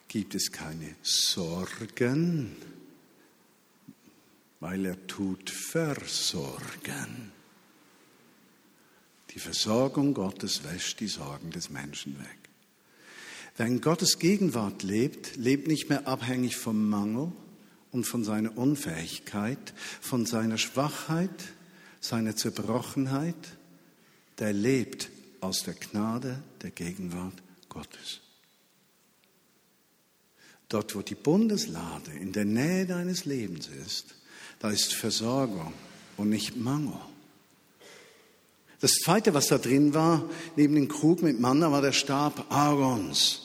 gibt 0.06 0.36
es 0.36 0.52
keine 0.52 0.94
Sorgen, 1.02 2.54
weil 4.60 4.86
er 4.86 5.04
tut 5.08 5.50
versorgen. 5.50 7.32
Die 9.30 9.40
Versorgung 9.40 10.14
Gottes 10.14 10.62
wäscht 10.62 11.00
die 11.00 11.08
Sorgen 11.08 11.50
des 11.50 11.70
Menschen 11.70 12.20
weg. 12.20 12.38
Wer 13.56 13.66
in 13.66 13.80
Gottes 13.80 14.20
Gegenwart 14.20 14.84
lebt, 14.84 15.34
lebt 15.34 15.66
nicht 15.66 15.88
mehr 15.88 16.06
abhängig 16.06 16.54
vom 16.54 16.88
Mangel 16.88 17.32
und 17.92 18.04
von 18.04 18.24
seiner 18.24 18.56
Unfähigkeit, 18.56 19.74
von 20.00 20.26
seiner 20.26 20.58
Schwachheit, 20.58 21.30
seiner 22.00 22.36
Zerbrochenheit. 22.36 23.36
Der 24.38 24.52
lebt 24.52 25.10
aus 25.40 25.64
der 25.64 25.74
Gnade 25.74 26.42
der 26.62 26.70
Gegenwart 26.70 27.34
Gottes. 27.68 28.20
Dort, 30.68 30.94
wo 30.94 31.02
die 31.02 31.16
Bundeslade 31.16 32.12
in 32.12 32.32
der 32.32 32.44
Nähe 32.44 32.86
deines 32.86 33.24
Lebens 33.24 33.68
ist, 33.68 34.14
da 34.60 34.70
ist 34.70 34.94
Versorgung 34.94 35.72
und 36.16 36.28
nicht 36.28 36.56
Mangel. 36.56 37.00
Das 38.80 38.92
zweite, 38.92 39.34
was 39.34 39.48
da 39.48 39.58
drin 39.58 39.94
war, 39.94 40.24
neben 40.56 40.74
dem 40.74 40.88
Krug 40.88 41.22
mit 41.22 41.38
Manna, 41.40 41.70
war 41.70 41.82
der 41.82 41.92
Stab 41.92 42.46
Aarons. 42.50 43.39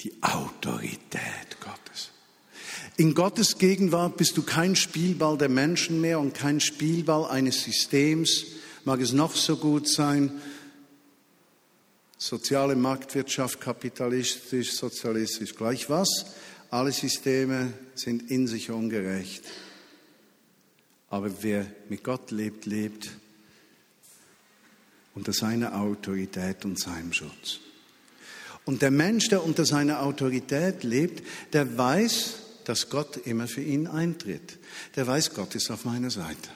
Die 0.00 0.12
Autorität 0.22 1.60
Gottes. 1.60 2.10
In 2.96 3.14
Gottes 3.14 3.58
Gegenwart 3.58 4.16
bist 4.16 4.36
du 4.36 4.42
kein 4.42 4.76
Spielball 4.76 5.36
der 5.38 5.48
Menschen 5.48 6.00
mehr 6.00 6.20
und 6.20 6.34
kein 6.34 6.60
Spielball 6.60 7.30
eines 7.30 7.62
Systems, 7.62 8.44
mag 8.84 9.00
es 9.00 9.12
noch 9.12 9.34
so 9.34 9.56
gut 9.56 9.88
sein, 9.88 10.40
Soziale 12.18 12.76
Marktwirtschaft, 12.76 13.60
kapitalistisch, 13.60 14.72
sozialistisch, 14.72 15.54
gleich 15.54 15.90
was. 15.90 16.08
Alle 16.70 16.90
Systeme 16.90 17.74
sind 17.94 18.30
in 18.30 18.46
sich 18.46 18.70
ungerecht. 18.70 19.44
Aber 21.10 21.30
wer 21.42 21.66
mit 21.88 22.02
Gott 22.02 22.30
lebt, 22.30 22.64
lebt 22.64 23.10
unter 25.14 25.32
seiner 25.32 25.78
Autorität 25.78 26.64
und 26.64 26.80
seinem 26.80 27.12
Schutz. 27.12 27.60
Und 28.66 28.82
der 28.82 28.90
Mensch, 28.90 29.28
der 29.28 29.42
unter 29.42 29.64
seiner 29.64 30.02
Autorität 30.02 30.82
lebt, 30.82 31.24
der 31.54 31.78
weiß, 31.78 32.34
dass 32.64 32.90
Gott 32.90 33.16
immer 33.24 33.46
für 33.46 33.62
ihn 33.62 33.86
eintritt. 33.86 34.58
Der 34.96 35.06
weiß, 35.06 35.34
Gott 35.34 35.54
ist 35.54 35.70
auf 35.70 35.84
meiner 35.84 36.10
Seite. 36.10 36.50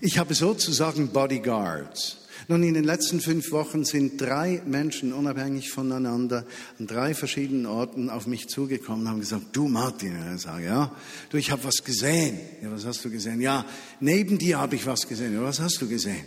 Ich 0.00 0.18
habe 0.18 0.34
sozusagen 0.34 1.08
Bodyguards. 1.08 2.18
Nun, 2.48 2.62
in 2.62 2.74
den 2.74 2.84
letzten 2.84 3.20
fünf 3.20 3.50
Wochen 3.50 3.84
sind 3.84 4.20
drei 4.20 4.62
Menschen 4.64 5.12
unabhängig 5.12 5.70
voneinander 5.70 6.44
an 6.78 6.86
drei 6.86 7.14
verschiedenen 7.14 7.66
Orten 7.66 8.08
auf 8.08 8.28
mich 8.28 8.48
zugekommen 8.48 9.02
und 9.02 9.08
haben 9.08 9.20
gesagt, 9.20 9.46
du 9.52 9.66
Martin, 9.66 10.16
ich 10.36 10.42
sage, 10.42 10.66
ja, 10.66 10.94
du, 11.30 11.38
ich 11.38 11.50
habe 11.50 11.64
was 11.64 11.82
gesehen. 11.82 12.38
Ja, 12.62 12.70
was 12.70 12.84
hast 12.84 13.04
du 13.04 13.10
gesehen? 13.10 13.40
Ja, 13.40 13.64
neben 13.98 14.38
dir 14.38 14.58
habe 14.58 14.76
ich 14.76 14.86
was 14.86 15.08
gesehen. 15.08 15.34
Ja, 15.34 15.42
was 15.42 15.58
hast 15.58 15.80
du 15.80 15.88
gesehen? 15.88 16.24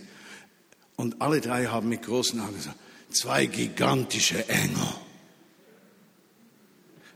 Und 0.98 1.22
alle 1.22 1.40
drei 1.40 1.68
haben 1.68 1.88
mit 1.88 2.02
großen 2.02 2.38
Augen 2.42 2.56
gesagt, 2.56 2.78
zwei 3.10 3.46
gigantische 3.46 4.48
Engel. 4.48 4.88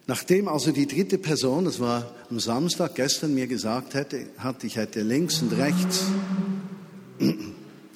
Nachdem 0.05 0.47
also 0.47 0.71
die 0.71 0.88
dritte 0.88 1.17
Person, 1.17 1.65
das 1.65 1.79
war 1.79 2.13
am 2.29 2.39
Samstag 2.39 2.95
gestern, 2.95 3.33
mir 3.33 3.47
gesagt 3.47 3.93
hätte, 3.93 4.27
hat, 4.38 4.63
ich 4.63 4.75
hätte 4.75 5.01
links 5.01 5.41
und 5.41 5.53
rechts, 5.53 6.03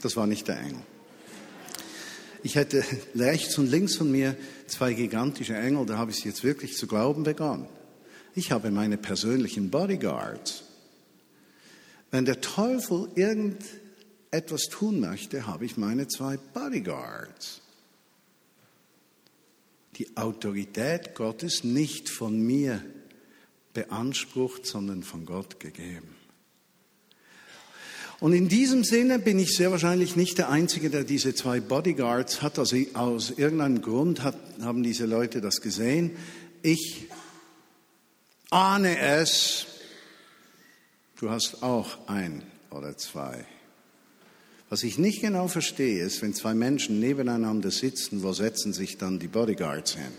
das 0.01 0.15
war 0.15 0.25
nicht 0.25 0.47
der 0.47 0.59
Engel. 0.59 0.81
Ich 2.43 2.55
hätte 2.55 2.83
rechts 3.15 3.57
und 3.57 3.67
links 3.69 3.95
von 3.95 4.09
mir 4.09 4.37
zwei 4.67 4.93
gigantische 4.93 5.55
Engel, 5.55 5.85
da 5.85 5.97
habe 5.97 6.11
ich 6.11 6.19
es 6.19 6.23
jetzt 6.23 6.43
wirklich 6.45 6.77
zu 6.77 6.87
glauben 6.87 7.23
begonnen. 7.23 7.67
Ich 8.35 8.51
habe 8.51 8.71
meine 8.71 8.97
persönlichen 8.97 9.69
Bodyguards. 9.69 10.63
Wenn 12.09 12.23
der 12.23 12.39
Teufel 12.39 13.09
irgendetwas 13.15 14.69
tun 14.69 15.01
möchte, 15.01 15.45
habe 15.45 15.65
ich 15.65 15.75
meine 15.75 16.07
zwei 16.07 16.37
Bodyguards. 16.37 17.61
Die 19.97 20.15
Autorität 20.15 21.15
Gottes 21.15 21.63
nicht 21.63 22.09
von 22.09 22.39
mir 22.39 22.83
beansprucht, 23.73 24.65
sondern 24.65 25.03
von 25.03 25.25
Gott 25.25 25.59
gegeben. 25.59 26.15
Und 28.19 28.33
in 28.33 28.47
diesem 28.47 28.83
Sinne 28.83 29.19
bin 29.19 29.37
ich 29.37 29.55
sehr 29.55 29.71
wahrscheinlich 29.71 30.15
nicht 30.15 30.39
der 30.39 30.49
Einzige, 30.49 30.89
der 30.89 31.03
diese 31.03 31.35
zwei 31.35 31.59
Bodyguards 31.59 32.41
hat. 32.41 32.57
Also 32.57 32.75
aus 32.95 33.31
irgendeinem 33.31 33.81
Grund 33.81 34.23
hat, 34.23 34.35
haben 34.61 34.81
diese 34.81 35.05
Leute 35.05 35.39
das 35.39 35.61
gesehen. 35.61 36.15
Ich 36.63 37.05
ahne 38.49 38.97
es. 38.97 39.67
Du 41.19 41.29
hast 41.29 41.61
auch 41.61 42.07
ein 42.07 42.41
oder 42.71 42.97
zwei. 42.97 43.45
Was 44.69 44.83
ich 44.83 44.97
nicht 44.97 45.21
genau 45.21 45.47
verstehe, 45.47 46.03
ist, 46.03 46.21
wenn 46.21 46.33
zwei 46.33 46.53
Menschen 46.53 46.99
nebeneinander 46.99 47.71
sitzen, 47.71 48.21
wo 48.21 48.33
setzen 48.33 48.73
sich 48.73 48.97
dann 48.97 49.17
die 49.17 49.27
Bodyguards 49.27 49.95
hin? 49.95 50.11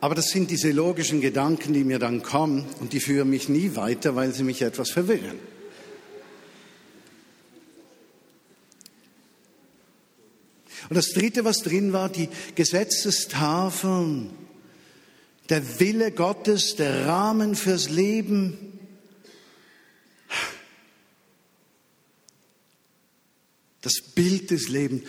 Aber 0.00 0.14
das 0.14 0.30
sind 0.30 0.50
diese 0.50 0.70
logischen 0.70 1.20
Gedanken, 1.20 1.74
die 1.74 1.84
mir 1.84 1.98
dann 1.98 2.22
kommen 2.22 2.64
und 2.80 2.92
die 2.92 3.00
führen 3.00 3.28
mich 3.28 3.48
nie 3.48 3.74
weiter, 3.74 4.16
weil 4.16 4.32
sie 4.32 4.44
mich 4.44 4.62
etwas 4.62 4.90
verwirren. 4.90 5.38
Und 10.88 10.96
das 10.96 11.12
Dritte, 11.12 11.44
was 11.44 11.58
drin 11.58 11.92
war, 11.92 12.08
die 12.08 12.28
Gesetzestafeln, 12.54 14.30
der 15.48 15.80
Wille 15.80 16.12
Gottes, 16.12 16.76
der 16.76 17.06
Rahmen 17.06 17.54
fürs 17.54 17.90
Leben. 17.90 18.69
Das 23.80 24.00
Bild 24.14 24.50
des 24.50 24.68
Lebens. 24.68 25.02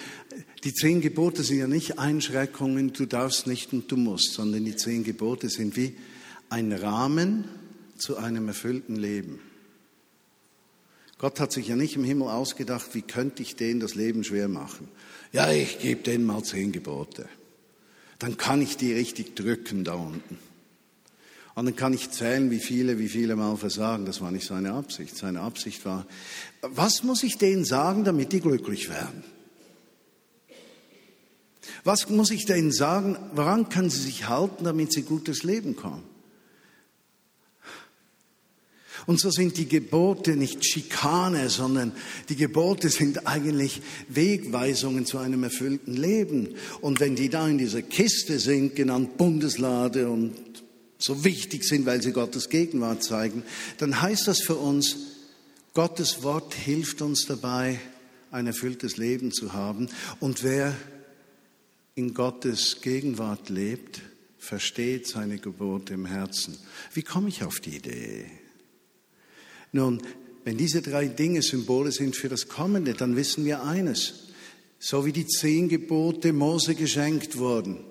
Die 0.63 0.73
zehn 0.73 1.01
Gebote 1.01 1.43
sind 1.43 1.59
ja 1.59 1.67
nicht 1.67 1.99
Einschränkungen, 1.99 2.93
du 2.93 3.05
darfst 3.05 3.47
nicht 3.47 3.73
und 3.73 3.91
du 3.91 3.97
musst, 3.97 4.33
sondern 4.33 4.63
die 4.63 4.75
zehn 4.75 5.03
Gebote 5.03 5.49
sind 5.49 5.75
wie 5.75 5.95
ein 6.49 6.71
Rahmen 6.71 7.45
zu 7.97 8.17
einem 8.17 8.47
erfüllten 8.47 8.95
Leben. 8.95 9.39
Gott 11.17 11.39
hat 11.39 11.51
sich 11.51 11.67
ja 11.67 11.75
nicht 11.75 11.95
im 11.95 12.03
Himmel 12.03 12.29
ausgedacht, 12.29 12.93
wie 12.93 13.03
könnte 13.03 13.43
ich 13.43 13.55
denen 13.55 13.79
das 13.79 13.93
Leben 13.93 14.23
schwer 14.23 14.47
machen. 14.47 14.87
Ja, 15.31 15.51
ich 15.51 15.79
gebe 15.79 16.01
denen 16.01 16.25
mal 16.25 16.43
zehn 16.43 16.71
Gebote. 16.71 17.29
Dann 18.17 18.37
kann 18.37 18.61
ich 18.61 18.77
die 18.77 18.93
richtig 18.93 19.35
drücken 19.35 19.83
da 19.83 19.93
unten. 19.93 20.37
Und 21.53 21.65
dann 21.65 21.75
kann 21.75 21.93
ich 21.93 22.11
zählen, 22.11 22.49
wie 22.49 22.59
viele, 22.59 22.97
wie 22.97 23.09
viele 23.09 23.35
Mal 23.35 23.57
versagen. 23.57 24.05
Das 24.05 24.21
war 24.21 24.31
nicht 24.31 24.47
seine 24.47 24.73
Absicht. 24.73 25.17
Seine 25.17 25.41
Absicht 25.41 25.85
war, 25.85 26.05
was 26.61 27.03
muss 27.03 27.23
ich 27.23 27.37
denen 27.37 27.65
sagen, 27.65 28.03
damit 28.03 28.31
die 28.31 28.39
glücklich 28.39 28.89
werden? 28.89 29.23
Was 31.83 32.09
muss 32.09 32.31
ich 32.31 32.45
denen 32.45 32.71
sagen? 32.71 33.17
Woran 33.33 33.69
kann 33.69 33.89
sie 33.89 34.01
sich 34.01 34.29
halten, 34.29 34.63
damit 34.63 34.93
sie 34.93 35.03
gutes 35.03 35.43
Leben 35.43 35.75
kommen? 35.75 36.03
Und 39.07 39.19
so 39.19 39.31
sind 39.31 39.57
die 39.57 39.67
Gebote 39.67 40.35
nicht 40.35 40.63
Schikane, 40.63 41.49
sondern 41.49 41.91
die 42.29 42.35
Gebote 42.35 42.89
sind 42.89 43.25
eigentlich 43.25 43.81
Wegweisungen 44.09 45.05
zu 45.07 45.17
einem 45.17 45.43
erfüllten 45.43 45.95
Leben. 45.95 46.49
Und 46.81 46.99
wenn 46.99 47.15
die 47.15 47.29
da 47.29 47.47
in 47.47 47.57
dieser 47.57 47.81
Kiste 47.81 48.39
sind, 48.39 48.75
genannt 48.75 49.17
Bundeslade 49.17 50.09
und 50.09 50.35
so 51.01 51.23
wichtig 51.23 51.63
sind, 51.63 51.85
weil 51.85 52.01
sie 52.01 52.11
Gottes 52.11 52.49
Gegenwart 52.49 53.03
zeigen, 53.03 53.43
dann 53.77 54.01
heißt 54.01 54.27
das 54.27 54.41
für 54.41 54.55
uns, 54.55 54.97
Gottes 55.73 56.23
Wort 56.23 56.53
hilft 56.53 57.01
uns 57.01 57.25
dabei, 57.25 57.79
ein 58.29 58.47
erfülltes 58.47 58.97
Leben 58.97 59.31
zu 59.31 59.53
haben. 59.53 59.89
Und 60.19 60.43
wer 60.43 60.75
in 61.95 62.13
Gottes 62.13 62.81
Gegenwart 62.81 63.49
lebt, 63.49 64.01
versteht 64.37 65.07
seine 65.07 65.37
Gebote 65.37 65.93
im 65.93 66.05
Herzen. 66.05 66.57
Wie 66.93 67.03
komme 67.03 67.29
ich 67.29 67.43
auf 67.43 67.59
die 67.59 67.77
Idee? 67.77 68.25
Nun, 69.71 70.01
wenn 70.43 70.57
diese 70.57 70.81
drei 70.81 71.07
Dinge 71.07 71.41
Symbole 71.41 71.91
sind 71.91 72.15
für 72.15 72.29
das 72.29 72.47
Kommende, 72.47 72.93
dann 72.93 73.15
wissen 73.15 73.45
wir 73.45 73.63
eines. 73.63 74.27
So 74.79 75.05
wie 75.05 75.11
die 75.11 75.27
zehn 75.27 75.69
Gebote 75.69 76.33
Mose 76.33 76.73
geschenkt 76.75 77.37
wurden, 77.37 77.83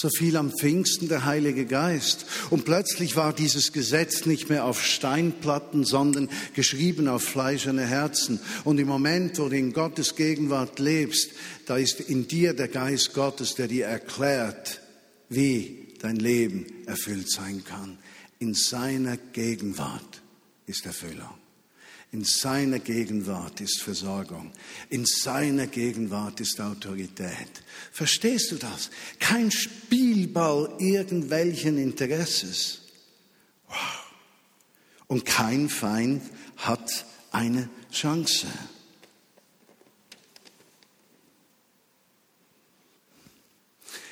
so 0.00 0.08
fiel 0.10 0.36
am 0.36 0.52
Pfingsten 0.52 1.08
der 1.08 1.24
Heilige 1.24 1.66
Geist. 1.66 2.24
Und 2.50 2.64
plötzlich 2.64 3.16
war 3.16 3.32
dieses 3.32 3.72
Gesetz 3.72 4.26
nicht 4.26 4.48
mehr 4.48 4.64
auf 4.64 4.84
Steinplatten, 4.84 5.84
sondern 5.84 6.28
geschrieben 6.54 7.08
auf 7.08 7.24
fleischerne 7.24 7.84
Herzen. 7.84 8.38
Und 8.62 8.78
im 8.78 8.86
Moment, 8.86 9.40
wo 9.40 9.48
du 9.48 9.56
in 9.56 9.72
Gottes 9.72 10.14
Gegenwart 10.14 10.78
lebst, 10.78 11.32
da 11.66 11.76
ist 11.76 11.98
in 11.98 12.28
dir 12.28 12.52
der 12.52 12.68
Geist 12.68 13.12
Gottes, 13.12 13.56
der 13.56 13.66
dir 13.66 13.86
erklärt, 13.86 14.80
wie 15.30 15.88
dein 15.98 16.14
Leben 16.14 16.66
erfüllt 16.86 17.28
sein 17.28 17.64
kann. 17.64 17.98
In 18.38 18.54
seiner 18.54 19.16
Gegenwart 19.16 20.22
ist 20.66 20.86
Erfüllung. 20.86 21.34
In 22.10 22.24
seiner 22.24 22.78
Gegenwart 22.78 23.60
ist 23.60 23.82
Versorgung. 23.82 24.52
In 24.88 25.04
seiner 25.04 25.66
Gegenwart 25.66 26.40
ist 26.40 26.58
Autorität. 26.58 27.62
Verstehst 27.92 28.50
du 28.50 28.56
das? 28.56 28.90
Kein 29.18 29.50
Spielball 29.50 30.74
irgendwelchen 30.78 31.76
Interesses. 31.76 32.80
Wow. 33.68 33.76
Und 35.06 35.26
kein 35.26 35.68
Feind 35.68 36.22
hat 36.56 37.04
eine 37.30 37.68
Chance. 37.92 38.46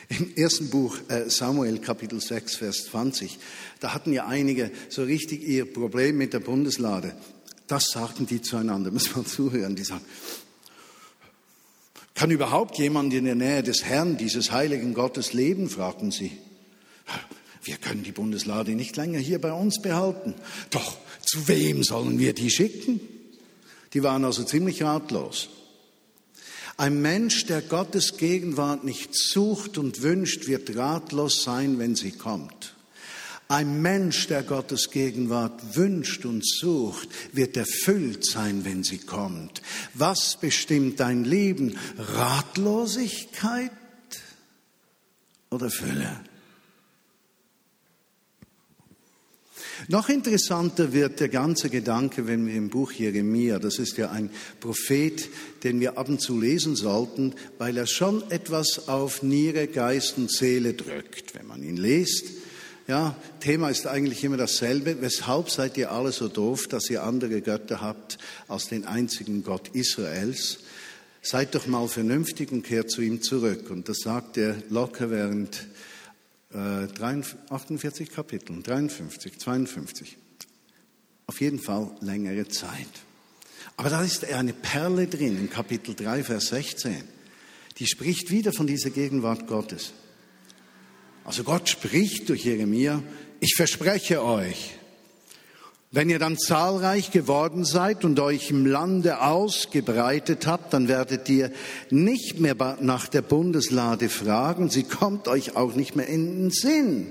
Im 0.09 0.37
ersten 0.37 0.71
Buch 0.71 0.99
äh, 1.09 1.29
Samuel 1.29 1.79
Kapitel 1.79 2.21
6, 2.21 2.57
Vers 2.57 2.85
20, 2.91 3.39
da 3.81 3.93
hatten 3.93 4.13
ja 4.13 4.27
einige 4.27 4.71
so 4.89 5.03
richtig 5.03 5.43
ihr 5.43 5.71
Problem 5.71 6.17
mit 6.17 6.33
der 6.33 6.41
Bundeslade. 6.41 7.17
Das 7.67 7.87
sagten 7.91 8.27
die 8.27 8.43
zueinander. 8.43 8.91
Muss 8.91 9.15
man 9.15 9.27
zuhören. 9.27 9.77
Die 9.77 9.85
sagen, 9.85 10.05
kann 12.15 12.31
überhaupt 12.31 12.79
jemand 12.79 13.13
in 13.13 13.25
der 13.25 13.35
Nähe 13.35 13.63
des 13.63 13.85
Herrn, 13.85 14.17
dieses 14.17 14.51
heiligen 14.51 14.95
Gottes 14.95 15.33
leben? 15.33 15.69
fragten 15.69 16.11
sie. 16.11 16.33
Wir 17.63 17.77
können 17.77 18.05
die 18.05 18.13
Bundeslade 18.13 18.73
nicht 18.73 18.97
länger 18.97 19.19
hier 19.19 19.41
bei 19.41 19.53
uns 19.53 19.83
behalten. 19.83 20.35
Doch 20.71 20.97
zu 21.21 21.49
wem 21.49 21.83
sollen 21.83 22.19
wir 22.19 22.33
die 22.33 22.51
schicken? 22.51 23.01
Die 23.93 24.03
waren 24.03 24.25
also 24.25 24.45
ziemlich 24.45 24.83
ratlos. 24.83 25.49
Ein 26.77 27.03
Mensch, 27.03 27.47
der 27.47 27.63
Gottes 27.63 28.19
Gegenwart 28.19 28.85
nicht 28.85 29.15
sucht 29.15 29.79
und 29.79 30.03
wünscht, 30.03 30.47
wird 30.47 30.77
ratlos 30.77 31.43
sein, 31.43 31.79
wenn 31.79 31.97
sie 31.97 32.13
kommt. 32.13 32.76
Ein 33.49 33.81
Mensch, 33.81 34.27
der 34.27 34.43
Gottes 34.43 34.91
Gegenwart 34.91 35.77
wünscht 35.77 36.25
und 36.25 36.45
sucht, 36.45 37.09
wird 37.33 37.57
erfüllt 37.57 38.27
sein, 38.27 38.65
wenn 38.65 38.83
sie 38.83 38.99
kommt. 38.99 39.63
Was 39.95 40.37
bestimmt 40.41 40.99
dein 40.99 41.25
Leben? 41.25 41.79
Ratlosigkeit 41.97 43.71
oder 45.51 45.71
Fülle? 45.71 46.21
Noch 49.89 50.09
interessanter 50.09 50.93
wird 50.93 51.21
der 51.21 51.29
ganze 51.29 51.71
Gedanke, 51.71 52.27
wenn 52.27 52.47
wir 52.47 52.55
im 52.55 52.71
Buch 52.71 52.91
Jeremia, 52.91 53.61
das 53.61 53.79
ist 53.79 53.97
ja 53.99 54.11
ein 54.11 54.31
Prophet, 54.59 55.29
den 55.63 55.79
wir 55.79 55.99
ab 55.99 56.09
und 56.09 56.21
zu 56.21 56.41
lesen 56.41 56.75
sollten, 56.75 57.35
weil 57.59 57.77
er 57.77 57.87
schon 57.87 58.29
etwas 58.31 58.89
auf 58.89 59.23
Niere, 59.23 59.69
Geist 59.69 60.19
und 60.19 60.33
Seele 60.33 60.75
drückt. 60.75 61.35
Wenn 61.35 61.47
man 61.47 61.63
ihn 61.63 61.77
liest, 61.77 62.25
ja, 62.87 63.17
Thema 63.41 63.71
ist 63.71 63.87
eigentlich 63.87 64.23
immer 64.23 64.37
dasselbe. 64.37 65.01
Weshalb 65.01 65.51
seid 65.51 65.77
ihr 65.77 65.91
alle 65.91 66.13
so 66.13 66.29
doof, 66.29 66.69
dass 66.69 66.89
ihr 66.89 67.03
andere 67.03 67.41
Götter 67.41 67.81
habt 67.81 68.19
als 68.47 68.67
den 68.69 68.85
einzigen 68.85 69.43
Gott 69.43 69.69
Israels? 69.73 70.59
Seid 71.21 71.57
doch 71.57 71.67
mal 71.67 71.89
vernünftig 71.89 72.53
und 72.53 72.63
kehrt 72.63 72.91
zu 72.91 73.03
ihm 73.03 73.23
zurück. 73.23 73.71
Und 73.71 73.89
das 73.89 73.99
sagt 73.99 74.37
er 74.37 74.55
locker 74.71 75.11
während 75.11 75.67
äh, 76.53 76.87
48 77.51 78.11
Kapiteln, 78.11 78.63
53, 78.63 79.37
52. 79.37 80.17
Auf 81.27 81.41
jeden 81.41 81.59
Fall 81.59 81.91
längere 82.01 82.47
Zeit. 82.47 82.87
Aber 83.77 83.91
da 83.91 84.03
ist 84.03 84.25
eine 84.25 84.53
Perle 84.53 85.09
drin 85.09 85.37
in 85.39 85.51
Kapitel 85.51 85.97
3, 85.97 86.23
Vers 86.23 86.47
16. 86.47 87.03
Die 87.79 87.87
spricht 87.87 88.31
wieder 88.31 88.53
von 88.53 88.69
dieser 88.69 88.91
Gegenwart 88.91 89.49
Gottes. 89.49 89.93
Also 91.27 91.43
Gott 91.43 91.69
spricht 91.69 92.29
durch 92.29 92.45
Jeremia, 92.45 93.03
ich 93.41 93.55
verspreche 93.57 94.23
euch, 94.23 94.75
wenn 95.91 96.09
ihr 96.09 96.21
dann 96.21 96.39
zahlreich 96.39 97.11
geworden 97.11 97.65
seid 97.65 98.05
und 98.05 98.21
euch 98.21 98.51
im 98.51 98.65
Lande 98.65 99.21
ausgebreitet 99.21 100.47
habt, 100.47 100.73
dann 100.73 100.87
werdet 100.87 101.29
ihr 101.29 101.51
nicht 101.91 102.39
mehr 102.39 102.55
nach 102.81 103.09
der 103.09 103.23
Bundeslade 103.23 104.09
fragen, 104.09 104.71
sie 104.71 104.85
kommt 104.85 105.27
euch 105.27 105.57
auch 105.57 105.75
nicht 105.75 105.97
mehr 105.97 106.07
in 106.07 106.43
den 106.43 106.51
Sinn. 106.51 107.07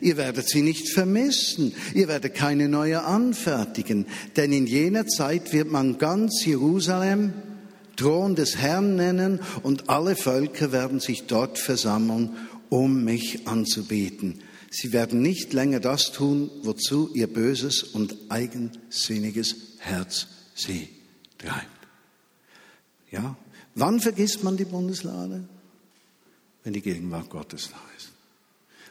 Ihr 0.00 0.16
werdet 0.16 0.48
sie 0.48 0.62
nicht 0.62 0.92
vermissen, 0.92 1.74
ihr 1.94 2.06
werdet 2.06 2.34
keine 2.34 2.68
neue 2.68 3.02
anfertigen, 3.02 4.06
denn 4.36 4.52
in 4.52 4.68
jener 4.68 5.08
Zeit 5.08 5.52
wird 5.52 5.72
man 5.72 5.98
ganz 5.98 6.44
Jerusalem 6.44 7.32
Thron 7.96 8.36
des 8.36 8.56
Herrn 8.56 8.94
nennen 8.94 9.40
und 9.64 9.90
alle 9.90 10.14
Völker 10.14 10.70
werden 10.70 11.00
sich 11.00 11.26
dort 11.26 11.58
versammeln 11.58 12.30
um 12.70 13.04
mich 13.04 13.46
anzubeten. 13.46 14.42
Sie 14.70 14.92
werden 14.92 15.22
nicht 15.22 15.52
länger 15.52 15.80
das 15.80 16.12
tun, 16.12 16.50
wozu 16.62 17.10
ihr 17.14 17.26
böses 17.26 17.82
und 17.82 18.16
eigensinniges 18.28 19.56
Herz 19.78 20.26
sie 20.54 20.88
treibt. 21.38 21.66
Ja, 23.10 23.36
wann 23.74 24.00
vergisst 24.00 24.44
man 24.44 24.56
die 24.56 24.66
Bundeslade? 24.66 25.48
Wenn 26.64 26.72
die 26.72 26.82
Gegenwart 26.82 27.30
Gottes 27.30 27.70
da 27.70 27.80
ist. 27.96 28.10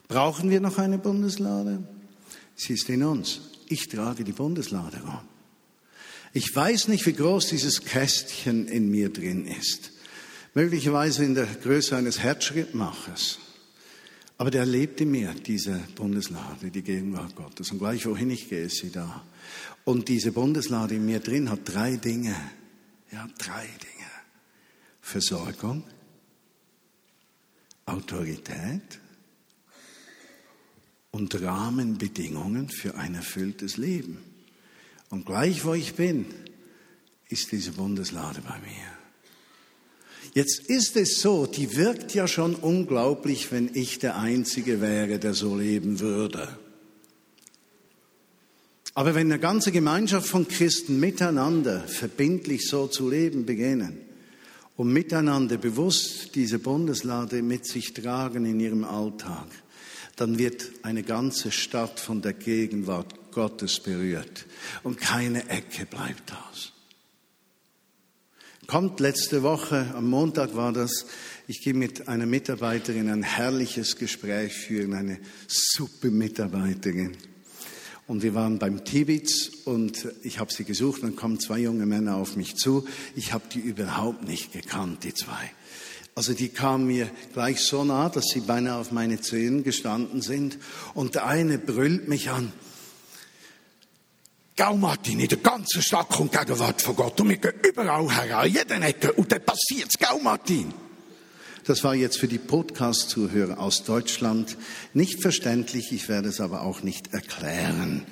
Brauchen 0.07 0.49
wir 0.49 0.61
noch 0.61 0.77
eine 0.77 0.97
Bundeslade? 0.97 1.83
Sie 2.55 2.73
ist 2.73 2.89
in 2.89 3.03
uns. 3.03 3.41
Ich 3.67 3.87
trage 3.87 4.23
die 4.23 4.31
Bundeslade 4.31 5.01
rum. 5.01 5.19
Ich 6.33 6.55
weiß 6.55 6.87
nicht, 6.87 7.05
wie 7.05 7.13
groß 7.13 7.47
dieses 7.47 7.83
Kästchen 7.83 8.67
in 8.67 8.89
mir 8.89 9.11
drin 9.11 9.45
ist. 9.45 9.91
Möglicherweise 10.53 11.23
in 11.23 11.35
der 11.35 11.45
Größe 11.45 11.95
eines 11.95 12.19
Herzschrittmachers. 12.19 13.39
Aber 14.37 14.51
der 14.51 14.65
lebt 14.65 15.01
in 15.01 15.11
mir, 15.11 15.33
diese 15.33 15.79
Bundeslade, 15.95 16.69
die 16.69 16.83
Gegenwart 16.83 17.35
Gottes. 17.35 17.71
Und 17.71 17.79
gleich 17.79 18.05
wohin 18.05 18.29
ich 18.29 18.49
gehe, 18.49 18.65
ist 18.65 18.77
sie 18.77 18.91
da. 18.91 19.23
Und 19.83 20.09
diese 20.09 20.31
Bundeslade 20.31 20.95
in 20.95 21.05
mir 21.05 21.19
drin 21.19 21.49
hat 21.49 21.61
drei 21.63 21.97
Dinge. 21.97 22.35
Ja, 23.11 23.27
drei 23.39 23.65
Dinge. 23.65 24.11
Versorgung, 25.01 25.83
Autorität 27.85 28.99
und 31.11 31.41
Rahmenbedingungen 31.41 32.69
für 32.69 32.95
ein 32.95 33.15
erfülltes 33.15 33.77
Leben. 33.77 34.19
Und 35.09 35.25
gleich 35.25 35.63
wo 35.65 35.73
ich 35.73 35.95
bin, 35.95 36.25
ist 37.29 37.51
diese 37.51 37.71
Bundeslade 37.71 38.41
bei 38.41 38.59
mir. 38.59 39.06
Jetzt 40.37 40.69
ist 40.69 40.95
es 40.97 41.19
so, 41.19 41.47
die 41.47 41.75
wirkt 41.75 42.13
ja 42.13 42.27
schon 42.27 42.53
unglaublich, 42.53 43.51
wenn 43.51 43.71
ich 43.73 43.97
der 43.97 44.19
Einzige 44.19 44.81
wäre, 44.81 45.17
der 45.17 45.33
so 45.33 45.57
leben 45.57 45.99
würde. 45.99 46.47
Aber 48.93 49.15
wenn 49.15 49.31
eine 49.31 49.39
ganze 49.39 49.71
Gemeinschaft 49.71 50.27
von 50.27 50.47
Christen 50.47 50.99
miteinander 50.99 51.79
verbindlich 51.87 52.67
so 52.67 52.85
zu 52.85 53.09
leben 53.09 53.47
beginnen 53.47 53.97
und 54.75 54.93
miteinander 54.93 55.57
bewusst 55.57 56.35
diese 56.35 56.59
Bundeslade 56.59 57.41
mit 57.41 57.65
sich 57.65 57.95
tragen 57.95 58.45
in 58.45 58.59
ihrem 58.59 58.83
Alltag, 58.83 59.47
dann 60.17 60.37
wird 60.37 60.69
eine 60.83 61.01
ganze 61.01 61.51
Stadt 61.51 61.99
von 61.99 62.21
der 62.21 62.33
Gegenwart 62.33 63.31
Gottes 63.31 63.79
berührt 63.79 64.45
und 64.83 65.01
keine 65.01 65.49
Ecke 65.49 65.87
bleibt 65.87 66.31
aus. 66.31 66.73
Kommt 68.67 68.99
letzte 68.99 69.43
Woche, 69.43 69.93
am 69.95 70.09
Montag 70.09 70.53
war 70.57 70.73
das, 70.73 71.05
ich 71.47 71.61
gehe 71.61 71.73
mit 71.73 72.09
einer 72.09 72.25
Mitarbeiterin 72.25 73.09
ein 73.09 73.23
herrliches 73.23 73.95
Gespräch 73.95 74.51
führen, 74.51 74.93
eine 74.93 75.19
super 75.47 76.09
Mitarbeiterin. 76.09 77.15
Und 78.07 78.23
wir 78.23 78.33
waren 78.33 78.59
beim 78.59 78.83
Tibitz 78.83 79.49
und 79.63 80.09
ich 80.21 80.39
habe 80.39 80.51
sie 80.51 80.65
gesucht. 80.65 81.01
Dann 81.03 81.15
kommen 81.15 81.39
zwei 81.39 81.59
junge 81.59 81.85
Männer 81.85 82.17
auf 82.17 82.35
mich 82.35 82.57
zu. 82.57 82.85
Ich 83.15 83.31
habe 83.31 83.45
die 83.53 83.59
überhaupt 83.59 84.27
nicht 84.27 84.51
gekannt, 84.51 85.05
die 85.05 85.13
zwei. 85.13 85.49
Also 86.13 86.33
die 86.33 86.49
kamen 86.49 86.87
mir 86.87 87.09
gleich 87.31 87.61
so 87.61 87.85
nah, 87.85 88.09
dass 88.09 88.25
sie 88.33 88.41
beinahe 88.41 88.75
auf 88.75 88.91
meine 88.91 89.21
Zehen 89.21 89.63
gestanden 89.63 90.21
sind. 90.21 90.57
Und 90.93 91.15
der 91.15 91.25
eine 91.25 91.57
brüllt 91.57 92.09
mich 92.09 92.31
an. 92.31 92.51
Gau 94.57 94.75
Martin, 94.75 95.19
in 95.19 95.27
der 95.27 95.37
ganzen 95.37 95.83
Stadt 95.83 96.09
kommt 96.09 96.31
Gegenwart 96.31 96.81
von 96.81 96.95
Gott. 96.95 97.21
Und 97.21 97.29
wir 97.29 97.37
gehen 97.37 97.53
überall 97.63 98.09
her, 98.09 98.39
an 98.39 98.51
jeden 98.51 98.81
Ecke. 98.81 99.13
Und 99.13 99.31
dann 99.31 99.45
passiert's. 99.45 99.99
Gau 99.99 100.17
Martin. 100.17 100.73
Das 101.65 101.83
war 101.83 101.93
jetzt 101.93 102.17
für 102.17 102.27
die 102.27 102.39
Podcast-Zuhörer 102.39 103.59
aus 103.59 103.83
Deutschland 103.83 104.57
nicht 104.95 105.21
verständlich. 105.21 105.91
Ich 105.91 106.09
werde 106.09 106.29
es 106.29 106.41
aber 106.41 106.63
auch 106.63 106.81
nicht 106.81 107.13
erklären. 107.13 108.07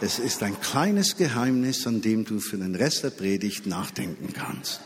Es 0.00 0.18
ist 0.18 0.42
ein 0.42 0.60
kleines 0.60 1.16
Geheimnis, 1.16 1.86
an 1.86 2.02
dem 2.02 2.24
du 2.24 2.40
für 2.40 2.56
den 2.56 2.74
Rest 2.74 3.04
der 3.04 3.10
Predigt 3.10 3.66
nachdenken 3.66 4.32
kannst. 4.32 4.80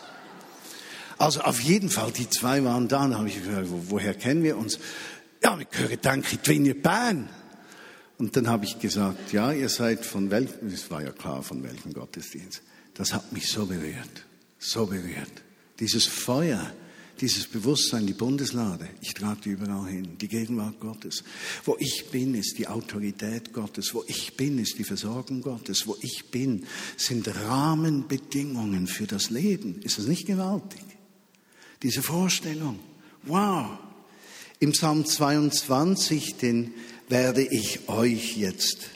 Also 1.17 1.41
auf 1.41 1.61
jeden 1.61 1.89
Fall, 1.89 2.13
die 2.13 2.29
zwei 2.29 2.63
waren 2.65 2.87
da. 2.87 3.09
Da 3.09 3.17
habe 3.17 3.29
ich 3.29 3.43
gefragt, 3.43 3.69
woher 3.71 4.13
kennen 4.13 4.43
wir 4.43 4.59
uns? 4.59 4.79
Ja, 5.43 5.59
wir 5.59 5.65
gehören 5.65 5.99
danke 6.03 6.37
Twinje 6.37 6.75
Bern. 6.75 7.31
Und 8.19 8.37
dann 8.37 8.49
habe 8.49 8.65
ich 8.65 8.81
gesagt, 8.81 9.33
ja, 9.33 9.53
ihr 9.53 9.69
seid 9.69 10.05
von 10.05 10.31
welchem, 10.31 10.69
es 10.69 10.91
war 10.91 11.03
ja 11.03 11.13
klar, 11.13 11.43
von 11.43 11.63
welchem 11.63 11.93
Gottesdienst. 11.93 12.63
Das 12.95 13.15
hat 13.15 13.33
mich 13.33 13.49
so 13.49 13.67
berührt, 13.67 14.27
so 14.59 14.87
berührt. 14.87 15.45
Dieses 15.79 16.07
Feuer, 16.07 16.73
dieses 17.21 17.47
Bewusstsein, 17.47 18.09
die 18.09 18.13
Bundeslade, 18.13 18.89
ich 19.01 19.15
trage 19.15 19.43
die 19.45 19.51
überall 19.51 19.89
hin, 19.89 20.19
die 20.21 20.27
Gegenwart 20.27 20.81
Gottes. 20.81 21.23
Wo 21.65 21.77
ich 21.79 22.07
bin, 22.11 22.35
ist 22.35 22.59
die 22.59 22.67
Autorität 22.67 23.53
Gottes. 23.53 23.95
Wo 23.95 24.05
ich 24.09 24.37
bin, 24.37 24.59
ist 24.59 24.79
die 24.79 24.85
Versorgung 24.85 25.41
Gottes. 25.41 25.87
Wo 25.87 25.97
ich 26.01 26.31
bin, 26.33 26.67
sind 26.97 27.29
Rahmenbedingungen 27.29 28.89
für 28.89 29.07
das 29.07 29.31
Leben. 29.31 29.81
Ist 29.83 29.99
das 29.99 30.07
nicht 30.07 30.27
gewaltig? 30.27 30.83
Diese 31.85 32.03
Vorstellung. 32.03 32.81
Wow. 33.23 33.79
Im 34.59 34.73
Psalm 34.73 35.05
22, 35.05 36.37
den 36.37 36.75
werde 37.09 37.43
ich 37.43 37.89
euch 37.89 38.37
jetzt 38.37 38.91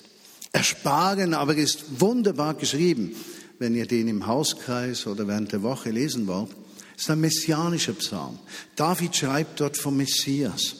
ersparen, 0.53 1.35
aber 1.35 1.55
ist 1.55 2.01
wunderbar 2.01 2.55
geschrieben, 2.55 3.17
wenn 3.59 3.75
ihr 3.75 3.87
den 3.87 4.09
im 4.09 4.27
Hauskreis 4.27 5.07
oder 5.07 5.27
während 5.27 5.53
der 5.53 5.63
Woche 5.63 5.91
lesen 5.91 6.27
wollt. 6.27 6.51
ist 6.97 7.11
ein 7.11 7.21
messianischer 7.21 7.95
Psalm. 7.95 8.39
David 8.77 9.17
schreibt 9.17 9.61
dort 9.61 9.77
vom 9.77 9.97
Messias. 9.97 10.77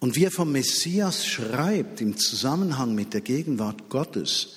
Und 0.00 0.14
wie 0.14 0.24
er 0.24 0.30
vom 0.30 0.52
Messias 0.52 1.26
schreibt 1.26 2.00
im 2.00 2.16
Zusammenhang 2.16 2.94
mit 2.94 3.14
der 3.14 3.20
Gegenwart 3.20 3.88
Gottes, 3.88 4.54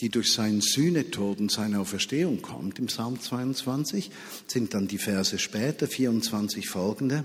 die 0.00 0.10
durch 0.10 0.32
seinen 0.32 0.60
Sühnetod 0.60 1.40
und 1.40 1.50
seine 1.50 1.80
Auferstehung 1.80 2.42
kommt, 2.42 2.78
im 2.78 2.86
Psalm 2.86 3.18
22, 3.18 4.10
sind 4.46 4.74
dann 4.74 4.86
die 4.86 4.98
Verse 4.98 5.38
später, 5.38 5.86
24 5.86 6.68
folgende, 6.68 7.24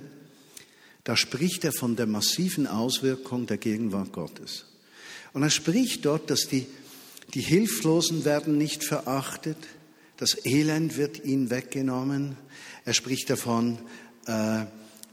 da 1.04 1.16
spricht 1.16 1.64
er 1.64 1.72
von 1.72 1.96
der 1.96 2.06
massiven 2.06 2.68
Auswirkung 2.68 3.48
der 3.48 3.58
Gegenwart 3.58 4.12
Gottes. 4.12 4.66
Und 5.34 5.44
er 5.44 5.50
spricht 5.50 6.06
dort, 6.06 6.30
dass 6.30 6.48
die, 6.48 6.68
die 7.34 7.42
Hilflosen 7.42 8.26
werden 8.26 8.58
nicht 8.58 8.84
verachtet, 8.84 9.58
das 10.18 10.46
Elend 10.46 10.98
wird 10.98 11.26
ihnen 11.26 11.50
weggenommen. 11.50 12.38
Er 12.86 12.94
spricht 12.94 13.30
davon, 13.32 13.80
äh, 14.28 14.66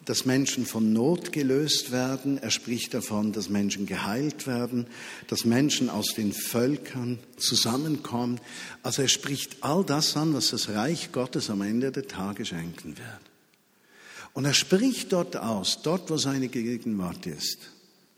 dass 0.05 0.27
Menschen 0.27 0.67
von 0.67 0.93
Not 0.93 1.33
gelöst 1.33 1.93
werden. 1.93 2.39
Er 2.39 2.51
spricht 2.51 2.93
davon, 2.95 3.33
dass 3.33 3.49
Menschen 3.49 3.87
geheilt 3.87 4.47
werden, 4.47 4.87
dass 5.27 5.45
Menschen 5.45 5.89
aus 5.89 6.15
den 6.15 6.33
Völkern 6.33 7.19
zusammenkommen. 7.39 8.41
Also 8.83 9.03
er 9.03 9.09
spricht 9.09 9.63
all 9.63 9.85
das 9.85 10.17
an, 10.17 10.35
was 10.35 10.51
das 10.51 10.69
Reich 10.71 11.13
Gottes 11.13 11.49
am 11.51 11.63
Ende 11.63 11.93
der 11.93 12.09
Tage 12.09 12.45
schenken 12.45 12.97
wird. 12.99 13.38
Und 14.35 14.45
er 14.45 14.55
spricht 14.55 15.13
dort 15.13 15.37
aus, 15.37 15.83
dort 15.83 16.11
wo 16.11 16.17
seine 16.17 16.49
Gegenwart 16.49 17.27
ist, 17.27 17.71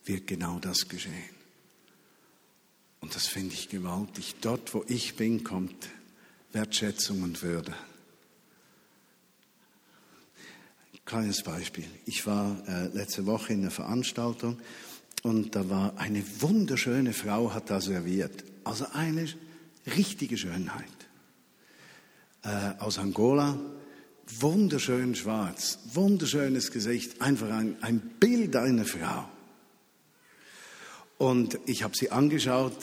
wird 0.04 0.26
genau 0.26 0.58
das 0.58 0.88
geschehen. 0.88 1.40
Und 3.00 3.14
das 3.14 3.26
finde 3.26 3.54
ich 3.54 3.68
gewaltig. 3.68 4.36
Dort, 4.40 4.74
wo 4.74 4.84
ich 4.86 5.16
bin, 5.16 5.42
kommt 5.42 5.88
Wertschätzung 6.52 7.22
und 7.22 7.42
Würde. 7.42 7.74
Kleines 11.04 11.42
Beispiel. 11.42 11.86
Ich 12.06 12.26
war 12.26 12.56
äh, 12.68 12.86
letzte 12.88 13.26
Woche 13.26 13.52
in 13.52 13.62
einer 13.62 13.70
Veranstaltung 13.70 14.60
und 15.22 15.56
da 15.56 15.68
war 15.68 15.98
eine 15.98 16.22
wunderschöne 16.40 17.12
Frau, 17.12 17.52
hat 17.52 17.70
da 17.70 17.80
serviert. 17.80 18.44
Also 18.62 18.86
eine 18.92 19.26
richtige 19.96 20.36
Schönheit. 20.36 20.86
Äh, 22.42 22.78
aus 22.78 22.98
Angola, 22.98 23.58
wunderschön 24.38 25.14
schwarz, 25.14 25.78
wunderschönes 25.92 26.70
Gesicht, 26.70 27.20
einfach 27.20 27.50
ein, 27.50 27.76
ein 27.80 28.00
Bild 28.00 28.56
einer 28.56 28.84
Frau. 28.84 29.28
Und 31.18 31.58
ich 31.66 31.82
habe 31.82 31.96
sie 31.96 32.10
angeschaut, 32.10 32.76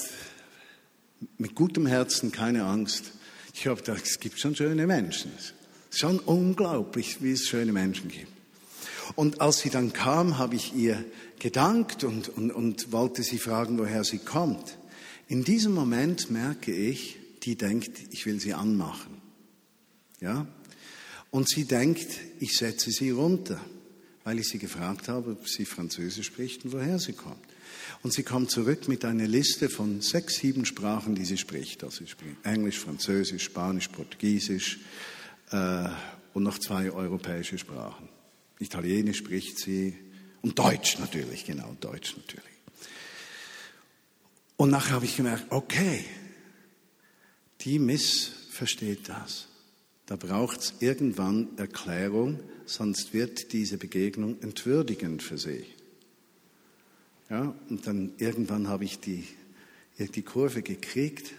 mit 1.37 1.55
gutem 1.55 1.87
Herzen, 1.87 2.31
keine 2.31 2.65
Angst. 2.65 3.11
Ich 3.53 3.65
habe 3.65 3.81
gedacht, 3.81 4.05
es 4.05 4.19
gibt 4.19 4.39
schon 4.39 4.55
schöne 4.55 4.85
Menschen. 4.85 5.31
Schon 5.89 6.19
unglaublich, 6.19 7.23
wie 7.23 7.31
es 7.31 7.47
schöne 7.47 7.71
Menschen 7.71 8.09
gibt. 8.09 8.31
Und 9.15 9.41
als 9.41 9.59
sie 9.59 9.69
dann 9.69 9.93
kam, 9.93 10.37
habe 10.37 10.55
ich 10.55 10.75
ihr 10.75 11.03
gedankt 11.39 12.03
und, 12.03 12.29
und, 12.29 12.51
und 12.51 12.91
wollte 12.91 13.23
sie 13.23 13.39
fragen, 13.39 13.79
woher 13.79 14.03
sie 14.03 14.19
kommt. 14.19 14.77
In 15.27 15.43
diesem 15.43 15.73
Moment 15.73 16.29
merke 16.29 16.71
ich, 16.71 17.17
die 17.43 17.55
denkt, 17.55 17.99
ich 18.11 18.25
will 18.25 18.39
sie 18.39 18.53
anmachen. 18.53 19.21
Ja? 20.19 20.45
Und 21.31 21.49
sie 21.49 21.65
denkt, 21.65 22.07
ich 22.39 22.57
setze 22.57 22.91
sie 22.91 23.11
runter, 23.11 23.59
weil 24.23 24.39
ich 24.39 24.47
sie 24.47 24.59
gefragt 24.59 25.07
habe, 25.07 25.31
ob 25.31 25.47
sie 25.47 25.65
Französisch 25.65 26.27
spricht 26.27 26.65
und 26.65 26.73
woher 26.73 26.99
sie 26.99 27.13
kommt. 27.13 27.45
Und 28.03 28.13
sie 28.13 28.23
kommt 28.23 28.51
zurück 28.51 28.87
mit 28.87 29.05
einer 29.05 29.27
Liste 29.27 29.69
von 29.69 30.01
sechs, 30.01 30.35
sieben 30.35 30.65
Sprachen, 30.65 31.15
die 31.15 31.25
sie 31.25 31.37
spricht. 31.37 31.83
Also 31.83 32.03
sie 32.03 32.09
spricht 32.09 32.37
Englisch, 32.43 32.79
Französisch, 32.79 33.43
Spanisch, 33.43 33.87
Portugiesisch, 33.89 34.79
äh, 35.51 35.89
und 36.33 36.43
noch 36.43 36.59
zwei 36.59 36.91
europäische 36.91 37.57
Sprachen. 37.57 38.09
Italienisch 38.59 39.17
spricht 39.17 39.57
sie 39.59 39.97
und 40.41 40.57
Deutsch 40.57 40.99
natürlich, 40.99 41.45
genau, 41.45 41.75
Deutsch 41.79 42.15
natürlich. 42.15 42.43
Und 44.55 44.69
nachher 44.69 44.93
habe 44.93 45.05
ich 45.05 45.17
gemerkt, 45.17 45.45
okay, 45.49 46.05
die 47.61 47.79
Miss 47.79 48.31
versteht 48.51 49.09
das. 49.09 49.46
Da 50.07 50.15
braucht 50.15 50.61
es 50.61 50.73
irgendwann 50.79 51.49
Erklärung, 51.57 52.39
sonst 52.65 53.13
wird 53.13 53.51
diese 53.51 53.77
Begegnung 53.77 54.41
entwürdigend 54.41 55.21
für 55.21 55.37
sie. 55.37 55.65
Ja, 57.29 57.53
und 57.69 57.85
dann 57.85 58.13
irgendwann 58.17 58.69
habe 58.69 58.85
ich 58.85 58.99
die, 58.99 59.27
die 59.99 60.21
Kurve 60.21 60.61
gekriegt 60.61 61.33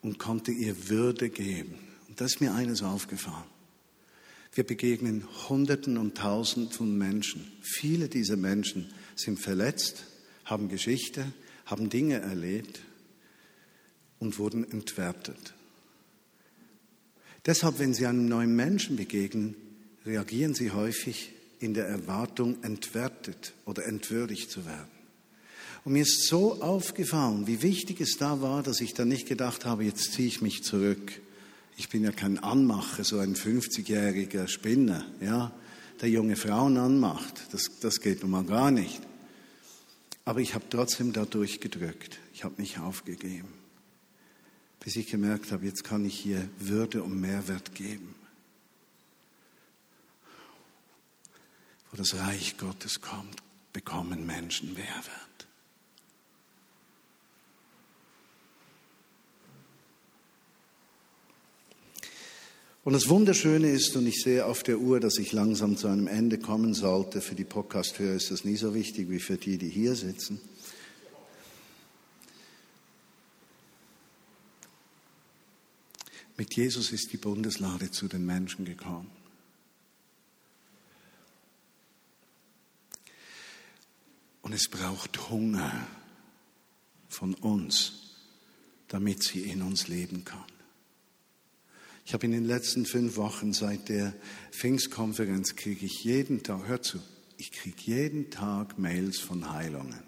und 0.00 0.18
konnte 0.18 0.50
ihr 0.50 0.88
Würde 0.88 1.28
geben. 1.28 1.74
Und 2.08 2.20
da 2.20 2.24
ist 2.24 2.40
mir 2.40 2.54
eines 2.54 2.82
aufgefallen. 2.82 3.44
Wir 4.54 4.64
begegnen 4.64 5.24
Hunderten 5.50 5.98
und 5.98 6.16
Tausenden 6.16 6.72
von 6.72 6.96
Menschen. 6.96 7.52
Viele 7.60 8.08
dieser 8.08 8.36
Menschen 8.36 8.92
sind 9.14 9.38
verletzt, 9.38 10.06
haben 10.46 10.70
Geschichte, 10.70 11.32
haben 11.66 11.90
Dinge 11.90 12.18
erlebt 12.20 12.80
und 14.18 14.38
wurden 14.38 14.68
entwertet. 14.68 15.54
Deshalb, 17.46 17.78
wenn 17.78 17.94
Sie 17.94 18.06
einem 18.06 18.28
neuen 18.28 18.54
Menschen 18.54 18.96
begegnen, 18.96 19.54
reagieren 20.04 20.54
Sie 20.54 20.70
häufig 20.70 21.32
in 21.58 21.74
der 21.74 21.86
Erwartung, 21.86 22.62
entwertet 22.62 23.52
oder 23.66 23.86
entwürdigt 23.86 24.50
zu 24.50 24.66
werden. 24.66 24.88
Und 25.84 25.94
mir 25.94 26.02
ist 26.02 26.26
so 26.26 26.60
aufgefallen, 26.60 27.46
wie 27.46 27.62
wichtig 27.62 28.00
es 28.00 28.16
da 28.18 28.42
war, 28.42 28.62
dass 28.62 28.80
ich 28.80 28.92
dann 28.92 29.08
nicht 29.08 29.26
gedacht 29.26 29.64
habe, 29.64 29.84
jetzt 29.84 30.12
ziehe 30.12 30.28
ich 30.28 30.42
mich 30.42 30.62
zurück 30.62 31.20
Ich 31.80 31.88
bin 31.88 32.04
ja 32.04 32.12
kein 32.12 32.38
Anmacher, 32.38 33.04
so 33.04 33.18
ein 33.20 33.34
50-jähriger 33.34 34.48
Spinner, 34.48 35.02
ja, 35.22 35.50
der 36.02 36.10
junge 36.10 36.36
Frauen 36.36 36.76
anmacht. 36.76 37.40
Das, 37.52 37.80
das 37.80 38.02
geht 38.02 38.20
nun 38.20 38.32
mal 38.32 38.44
gar 38.44 38.70
nicht. 38.70 39.00
Aber 40.26 40.40
ich 40.40 40.54
habe 40.54 40.66
trotzdem 40.68 41.14
da 41.14 41.24
durchgedrückt. 41.24 42.18
Ich 42.34 42.44
habe 42.44 42.60
nicht 42.60 42.78
aufgegeben. 42.80 43.48
Bis 44.80 44.96
ich 44.96 45.08
gemerkt 45.08 45.52
habe, 45.52 45.66
jetzt 45.66 45.84
kann 45.84 46.04
ich 46.04 46.18
hier 46.18 46.48
Würde 46.58 47.02
und 47.02 47.20
Mehrwert 47.20 47.74
geben. 47.74 48.14
Wo 51.90 51.96
das 51.96 52.14
Reich 52.14 52.56
Gottes 52.56 53.00
kommt, 53.00 53.42
bekommen 53.72 54.26
Menschen 54.26 54.72
Mehrwert. 54.74 55.30
Und 62.82 62.94
das 62.94 63.10
Wunderschöne 63.10 63.70
ist, 63.70 63.94
und 63.96 64.06
ich 64.06 64.22
sehe 64.22 64.46
auf 64.46 64.62
der 64.62 64.78
Uhr, 64.78 65.00
dass 65.00 65.18
ich 65.18 65.32
langsam 65.32 65.76
zu 65.76 65.86
einem 65.86 66.06
Ende 66.06 66.38
kommen 66.38 66.72
sollte, 66.72 67.20
für 67.20 67.34
die 67.34 67.44
Podcast-Hörer 67.44 68.14
ist 68.14 68.30
das 68.30 68.44
nie 68.44 68.56
so 68.56 68.74
wichtig 68.74 69.10
wie 69.10 69.20
für 69.20 69.36
die, 69.36 69.58
die 69.58 69.68
hier 69.68 69.94
sitzen. 69.94 70.40
Mit 76.40 76.56
Jesus 76.56 76.90
ist 76.90 77.12
die 77.12 77.18
Bundeslade 77.18 77.90
zu 77.90 78.08
den 78.08 78.24
Menschen 78.24 78.64
gekommen. 78.64 79.10
Und 84.40 84.54
es 84.54 84.66
braucht 84.68 85.28
Hunger 85.28 85.86
von 87.10 87.34
uns, 87.34 88.14
damit 88.88 89.22
sie 89.22 89.42
in 89.42 89.60
uns 89.60 89.88
leben 89.88 90.24
kann. 90.24 90.46
Ich 92.06 92.14
habe 92.14 92.24
in 92.24 92.32
den 92.32 92.46
letzten 92.46 92.86
fünf 92.86 93.18
Wochen 93.18 93.52
seit 93.52 93.90
der 93.90 94.14
Pfingstkonferenz 94.50 95.56
kriege 95.56 95.84
ich 95.84 96.04
jeden 96.04 96.42
Tag, 96.42 96.66
hör 96.66 96.80
zu, 96.80 97.02
ich 97.36 97.52
kriege 97.52 97.76
jeden 97.84 98.30
Tag 98.30 98.78
Mails 98.78 99.18
von 99.18 99.52
Heilungen. 99.52 100.02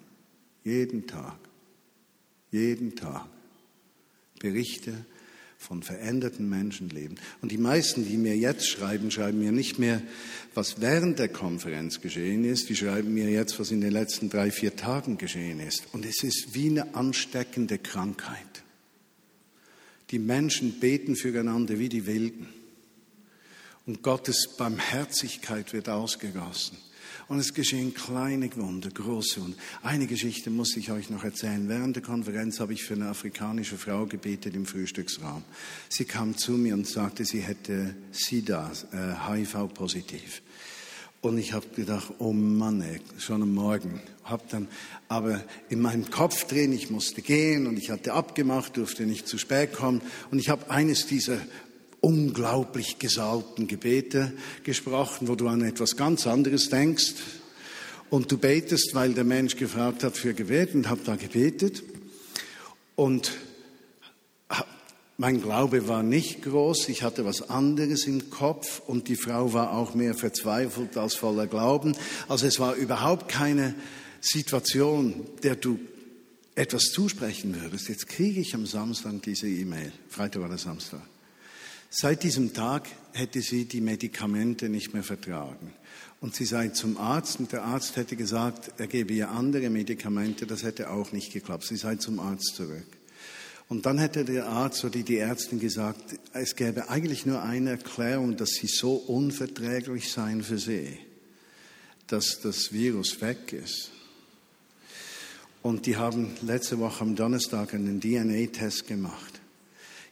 Jeden 0.63 1.05
Tag. 1.05 1.37
Jeden 2.49 2.95
Tag. 2.95 3.27
Berichte 4.39 5.05
von 5.63 5.81
veränderten 5.81 6.49
Menschenleben. 6.49 7.19
Und 7.41 7.51
die 7.51 7.57
meisten, 7.57 8.05
die 8.05 8.17
mir 8.17 8.35
jetzt 8.35 8.67
schreiben, 8.67 9.09
schreiben 9.09 9.39
mir 9.39 9.51
nicht 9.51 9.79
mehr, 9.79 10.01
was 10.53 10.81
während 10.81 11.19
der 11.19 11.29
Konferenz 11.29 12.01
geschehen 12.01 12.43
ist, 12.43 12.69
die 12.69 12.75
schreiben 12.75 13.13
mir 13.13 13.29
jetzt, 13.29 13.59
was 13.59 13.71
in 13.71 13.81
den 13.81 13.91
letzten 13.91 14.29
drei, 14.29 14.51
vier 14.51 14.75
Tagen 14.75 15.17
geschehen 15.17 15.59
ist. 15.59 15.85
Und 15.93 16.05
es 16.05 16.21
ist 16.23 16.53
wie 16.53 16.69
eine 16.69 16.93
ansteckende 16.93 17.77
Krankheit. 17.77 18.63
Die 20.11 20.19
Menschen 20.19 20.79
beten 20.79 21.15
füreinander 21.15 21.79
wie 21.79 21.89
die 21.89 22.05
Wilden. 22.05 22.47
Und 23.85 24.03
Gottes 24.03 24.55
Barmherzigkeit 24.57 25.73
wird 25.73 25.89
ausgegossen. 25.89 26.77
Und 27.33 27.39
es 27.39 27.55
geschehen 27.55 27.95
kleine 27.95 28.55
Wunder, 28.57 28.91
große 28.91 29.41
Wunder. 29.41 29.57
Eine 29.81 30.05
Geschichte 30.05 30.51
muss 30.51 30.77
ich 30.77 30.91
euch 30.91 31.09
noch 31.09 31.23
erzählen. 31.23 31.67
Während 31.67 31.95
der 31.95 32.03
Konferenz 32.03 32.59
habe 32.59 32.73
ich 32.73 32.83
für 32.83 32.93
eine 32.93 33.07
afrikanische 33.07 33.75
Frau 33.75 34.05
gebetet 34.05 34.53
im 34.53 34.67
Frühstücksraum. 34.67 35.43
Sie 35.89 36.05
kam 36.05 36.37
zu 36.37 36.51
mir 36.51 36.75
und 36.75 36.85
sagte, 36.85 37.25
sie 37.25 37.39
hätte 37.39 37.95
SIDA, 38.11 38.71
äh, 38.91 39.31
HIV-positiv. 39.31 40.43
Und 41.21 41.39
ich 41.39 41.53
habe 41.53 41.65
gedacht, 41.75 42.13
oh 42.19 42.33
Mann, 42.33 42.81
ey, 42.81 43.01
schon 43.17 43.41
am 43.41 43.55
Morgen. 43.55 43.99
Hab 44.23 44.47
dann 44.49 44.67
aber 45.07 45.43
in 45.69 45.81
meinem 45.81 46.11
Kopf 46.11 46.45
drehen, 46.45 46.71
ich 46.71 46.91
musste 46.91 47.23
gehen 47.23 47.65
und 47.65 47.77
ich 47.79 47.89
hatte 47.89 48.13
abgemacht, 48.13 48.77
durfte 48.77 49.07
nicht 49.07 49.27
zu 49.27 49.39
spät 49.39 49.73
kommen. 49.73 50.03
Und 50.29 50.37
ich 50.37 50.49
habe 50.49 50.69
eines 50.69 51.07
dieser 51.07 51.39
unglaublich 52.03 52.99
gesalbten 52.99 53.65
Gebete 53.67 54.33
gesprochen, 54.63 55.29
wo 55.29 55.35
du 55.35 55.47
an 55.47 55.61
etwas 55.61 55.95
ganz 55.95 56.27
anderes 56.27 56.69
denkst. 56.69 57.13
Und 58.09 58.31
du 58.31 58.37
betest, 58.37 58.93
weil 58.93 59.13
der 59.13 59.23
Mensch 59.23 59.55
gefragt 59.55 60.03
hat 60.03 60.17
für 60.17 60.33
Gebet 60.33 60.75
und 60.75 60.89
habe 60.89 61.01
da 61.05 61.15
gebetet. 61.15 61.81
Und 62.95 63.31
mein 65.17 65.41
Glaube 65.41 65.87
war 65.87 66.03
nicht 66.03 66.43
groß, 66.43 66.89
ich 66.89 67.03
hatte 67.03 67.23
was 67.23 67.49
anderes 67.49 68.05
im 68.05 68.29
Kopf 68.29 68.81
und 68.85 69.07
die 69.07 69.15
Frau 69.15 69.53
war 69.53 69.71
auch 69.71 69.95
mehr 69.95 70.13
verzweifelt 70.13 70.97
als 70.97 71.15
voller 71.15 71.47
Glauben. 71.47 71.95
Also 72.27 72.47
es 72.47 72.59
war 72.59 72.75
überhaupt 72.75 73.29
keine 73.29 73.75
Situation, 74.19 75.25
der 75.41 75.55
du 75.55 75.79
etwas 76.55 76.91
zusprechen 76.91 77.59
würdest. 77.61 77.87
Jetzt 77.87 78.09
kriege 78.09 78.41
ich 78.41 78.53
am 78.55 78.65
Samstag 78.65 79.21
diese 79.23 79.47
E-Mail, 79.47 79.93
Freitag 80.09 80.43
oder 80.43 80.57
Samstag. 80.57 81.01
Seit 81.95 82.23
diesem 82.23 82.55
Tag 82.55 82.89
hätte 83.11 83.39
sie 83.41 83.65
die 83.65 83.79
Medikamente 83.79 84.67
nicht 84.67 84.95
mehr 84.95 85.03
vertragen. 85.03 85.75
Und 86.21 86.33
sie 86.33 86.45
sei 86.45 86.69
zum 86.69 86.97
Arzt 86.97 87.39
und 87.39 87.51
der 87.51 87.65
Arzt 87.65 87.97
hätte 87.97 88.15
gesagt, 88.15 88.71
er 88.79 88.87
gebe 88.87 89.13
ihr 89.13 89.29
andere 89.29 89.69
Medikamente, 89.69 90.47
das 90.47 90.63
hätte 90.63 90.89
auch 90.89 91.11
nicht 91.11 91.31
geklappt. 91.31 91.65
Sie 91.65 91.75
sei 91.75 91.97
zum 91.97 92.19
Arzt 92.19 92.55
zurück. 92.55 92.87
Und 93.69 93.85
dann 93.85 93.99
hätte 93.99 94.25
der 94.25 94.47
Arzt 94.47 94.83
oder 94.83 95.03
die 95.03 95.17
Ärztin 95.19 95.59
gesagt, 95.59 96.15
es 96.33 96.55
gäbe 96.55 96.89
eigentlich 96.89 97.27
nur 97.27 97.43
eine 97.43 97.69
Erklärung, 97.69 98.37
dass 98.37 98.49
sie 98.49 98.65
so 98.65 98.95
unverträglich 98.95 100.11
seien 100.11 100.41
für 100.41 100.57
sie, 100.57 100.97
dass 102.07 102.41
das 102.41 102.73
Virus 102.73 103.21
weg 103.21 103.53
ist. 103.53 103.91
Und 105.61 105.85
die 105.85 105.97
haben 105.97 106.31
letzte 106.41 106.79
Woche 106.79 107.03
am 107.03 107.15
Donnerstag 107.15 107.75
einen 107.75 108.01
DNA-Test 108.01 108.87
gemacht. 108.87 109.42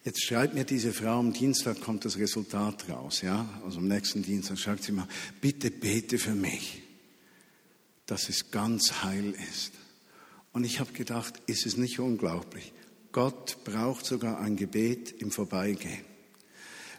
Jetzt 0.03 0.23
schreibt 0.23 0.55
mir 0.55 0.65
diese 0.65 0.93
Frau, 0.93 1.19
am 1.19 1.31
Dienstag 1.31 1.79
kommt 1.79 2.05
das 2.05 2.17
Resultat 2.17 2.89
raus, 2.89 3.21
ja, 3.21 3.47
also 3.63 3.77
am 3.77 3.87
nächsten 3.87 4.23
Dienstag 4.23 4.57
schreibt 4.57 4.83
sie 4.83 4.91
mal, 4.91 5.07
bitte 5.41 5.69
bete 5.69 6.17
für 6.17 6.33
mich, 6.33 6.81
dass 8.07 8.27
es 8.27 8.49
ganz 8.49 9.03
heil 9.03 9.35
ist. 9.51 9.73
Und 10.53 10.63
ich 10.63 10.79
habe 10.79 10.91
gedacht, 10.93 11.39
ist 11.45 11.67
es 11.67 11.77
nicht 11.77 11.99
unglaublich? 11.99 12.73
Gott 13.11 13.63
braucht 13.63 14.05
sogar 14.05 14.39
ein 14.39 14.55
Gebet 14.55 15.11
im 15.21 15.31
Vorbeigehen. 15.31 16.03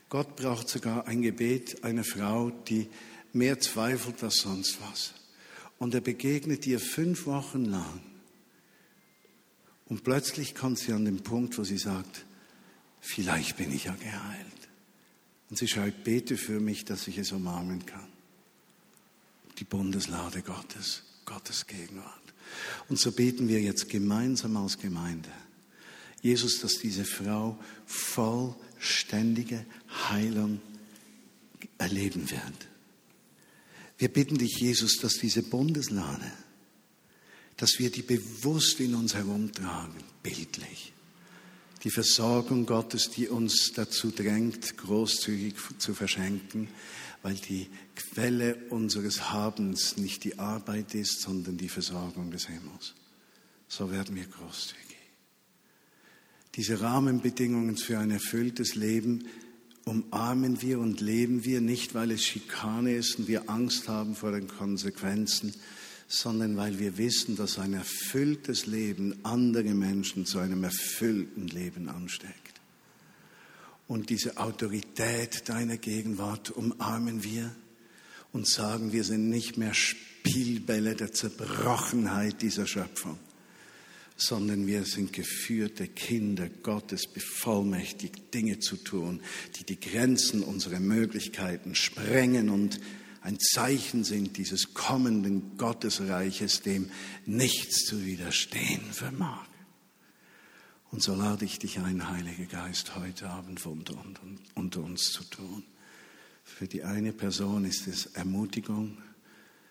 Gott 0.09 0.37
braucht 0.37 0.69
sogar 0.69 1.09
ein 1.09 1.23
Gebet 1.23 1.83
einer 1.83 2.05
Frau, 2.05 2.51
die 2.51 2.89
mehr 3.33 3.59
zweifelt 3.59 4.23
als 4.23 4.37
sonst 4.37 4.79
was. 4.81 5.15
Und 5.79 5.95
er 5.95 6.03
begegnet 6.03 6.67
ihr 6.67 6.79
fünf 6.79 7.27
Wochen 7.27 7.65
lang. 7.65 8.01
Und 9.87 10.05
plötzlich 10.05 10.55
kommt 10.55 10.79
sie 10.79 10.93
an 10.93 11.05
den 11.05 11.23
Punkt, 11.23 11.59
wo 11.59 11.65
sie 11.65 11.79
sagt, 11.79 12.25
vielleicht 13.03 13.59
bin 13.59 13.71
ich 13.71 13.85
ja 13.85 13.95
geheilt. 13.95 14.47
Und 15.51 15.59
sie 15.59 15.69
schreibt, 15.69 16.05
bete 16.05 16.39
für 16.39 16.61
mich, 16.61 16.87
dass 16.87 17.07
ich 17.09 17.19
es 17.19 17.33
umarmen 17.33 17.85
kann. 17.85 18.09
Die 19.59 19.65
Bundeslade 19.65 20.41
Gottes, 20.41 21.03
Gottes 21.27 21.67
Gegenwart. 21.67 22.23
Und 22.89 22.99
so 22.99 23.13
beten 23.13 23.49
wir 23.49 23.61
jetzt 23.61 23.91
gemeinsam 23.91 24.57
als 24.57 24.79
Gemeinde. 24.79 25.29
Jesus, 26.23 26.61
dass 26.61 26.79
diese 26.79 27.05
Frau 27.05 27.59
vollständige 27.85 29.67
Heilung 30.09 30.63
erleben 31.79 32.31
wird. 32.31 32.69
Wir 33.99 34.09
bitten 34.09 34.39
dich, 34.39 34.59
Jesus, 34.59 34.97
dass 34.97 35.15
diese 35.15 35.43
Bundeslade, 35.43 36.33
dass 37.57 37.79
wir 37.79 37.91
die 37.91 38.03
bewusst 38.03 38.81
in 38.81 38.95
uns 38.95 39.15
herumtragen, 39.15 40.03
bildlich. 40.23 40.92
Die 41.85 41.91
Versorgung 41.91 42.67
Gottes, 42.67 43.11
die 43.11 43.29
uns 43.29 43.73
dazu 43.75 44.11
drängt, 44.11 44.77
großzügig 44.77 45.55
zu 45.79 45.95
verschenken, 45.95 46.69
weil 47.23 47.35
die 47.35 47.69
Quelle 47.97 48.57
unseres 48.71 49.33
Habens 49.33 49.97
nicht 49.97 50.25
die 50.25 50.39
Arbeit 50.39 50.95
ist, 50.95 51.21
sondern 51.21 51.57
die 51.57 51.69
Versorgung 51.69 52.31
des 52.31 52.47
Himmels. 52.47 52.95
So 53.69 53.91
werden 53.91 54.15
wir 54.15 54.27
großzügig 54.27 54.83
diese 56.57 56.81
Rahmenbedingungen 56.81 57.77
für 57.77 57.99
ein 57.99 58.11
erfülltes 58.11 58.75
Leben 58.75 59.27
umarmen 59.85 60.63
wir 60.63 60.79
und 60.79 61.01
leben 61.01 61.45
wir 61.45 61.61
nicht, 61.61 61.95
weil 61.95 62.13
es 62.13 62.25
Schikane 62.25 62.95
ist 62.95 63.19
und 63.19 63.29
wir 63.29 63.51
Angst 63.51 63.89
haben 63.89 64.15
vor 64.15 64.33
den 64.33 64.47
Konsequenzen, 64.47 65.55
sondern 66.13 66.59
weil 66.59 66.79
wir 66.79 66.99
wissen, 66.99 67.37
dass 67.37 67.59
ein 67.59 67.73
erfülltes 67.73 68.67
Leben 68.67 69.19
andere 69.23 69.73
Menschen 69.73 70.27
zu 70.27 70.41
einem 70.41 70.63
erfüllten 70.63 71.49
Leben 71.49 71.89
ansteckt. 71.89 72.61
Und 73.89 74.11
diese 74.11 74.37
Autorität 74.37 75.49
deiner 75.49 75.79
Gegenwart 75.79 76.51
umarmen 76.51 77.25
wir 77.25 77.55
und 78.31 78.47
sagen, 78.47 78.93
wir 78.93 79.05
sind 79.05 79.31
nicht 79.31 79.57
mehr 79.57 79.73
Spielbälle 79.73 80.97
der 80.97 81.13
Zerbrochenheit 81.13 82.43
dieser 82.43 82.67
Schöpfung, 82.67 83.19
sondern 84.15 84.67
wir 84.67 84.85
sind 84.85 85.15
geführte 85.15 85.89
Kinder 85.89 86.51
Gottes, 86.63 87.07
bevollmächtigt, 87.07 88.35
Dinge 88.35 88.59
zu 88.59 88.77
tun, 88.77 89.23
die 89.59 89.65
die 89.65 89.81
Grenzen 89.81 90.43
unserer 90.43 90.81
Möglichkeiten 90.81 91.75
sprengen 91.75 92.51
und 92.51 92.81
ein 93.23 93.39
Zeichen 93.39 94.05
sind 94.05 94.37
dieses 94.37 94.75
kommenden 94.75 95.57
Gottesreiches, 95.57 96.63
dem 96.63 96.91
nichts 97.25 97.85
zu 97.85 98.05
widerstehen 98.05 98.93
vermag. 98.93 99.47
Und 100.91 101.03
so 101.03 101.15
lade 101.15 101.45
ich 101.45 101.59
dich 101.59 101.79
ein, 101.79 102.11
Heiliger 102.11 102.45
Geist, 102.45 102.97
heute 102.97 103.31
Abend 103.31 103.65
unter, 103.65 103.95
unter 104.55 104.81
uns 104.83 105.13
zu 105.13 105.25
tun. 105.25 105.65
Für 106.45 106.67
die 106.67 106.83
eine 106.83 107.13
Person 107.13 107.65
ist 107.65 107.87
es 107.87 108.07
Ermutigung, 108.07 108.99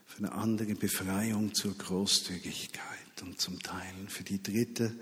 für 0.06 0.20
eine 0.20 0.32
andere 0.32 0.74
Befreiung 0.74 1.54
zur 1.54 1.78
Großzügigkeit 1.78 3.22
und 3.22 3.40
zum 3.40 3.62
Teilen. 3.62 4.08
Für 4.08 4.24
die 4.24 4.42
dritte 4.42 4.96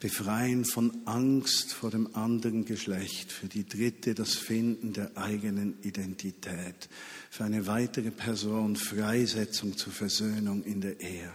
Befreien 0.00 0.64
von 0.64 0.92
Angst 1.04 1.74
vor 1.74 1.90
dem 1.90 2.16
anderen 2.16 2.64
Geschlecht. 2.64 3.30
Für 3.30 3.48
die 3.48 3.66
dritte 3.66 4.14
das 4.14 4.34
Finden 4.34 4.94
der 4.94 5.16
eigenen 5.16 5.74
Identität. 5.82 6.88
Für 7.30 7.44
eine 7.44 7.66
weitere 7.66 8.10
Person 8.10 8.76
Freisetzung 8.76 9.76
zur 9.76 9.92
Versöhnung 9.92 10.64
in 10.64 10.80
der 10.80 11.00
Ehe. 11.00 11.30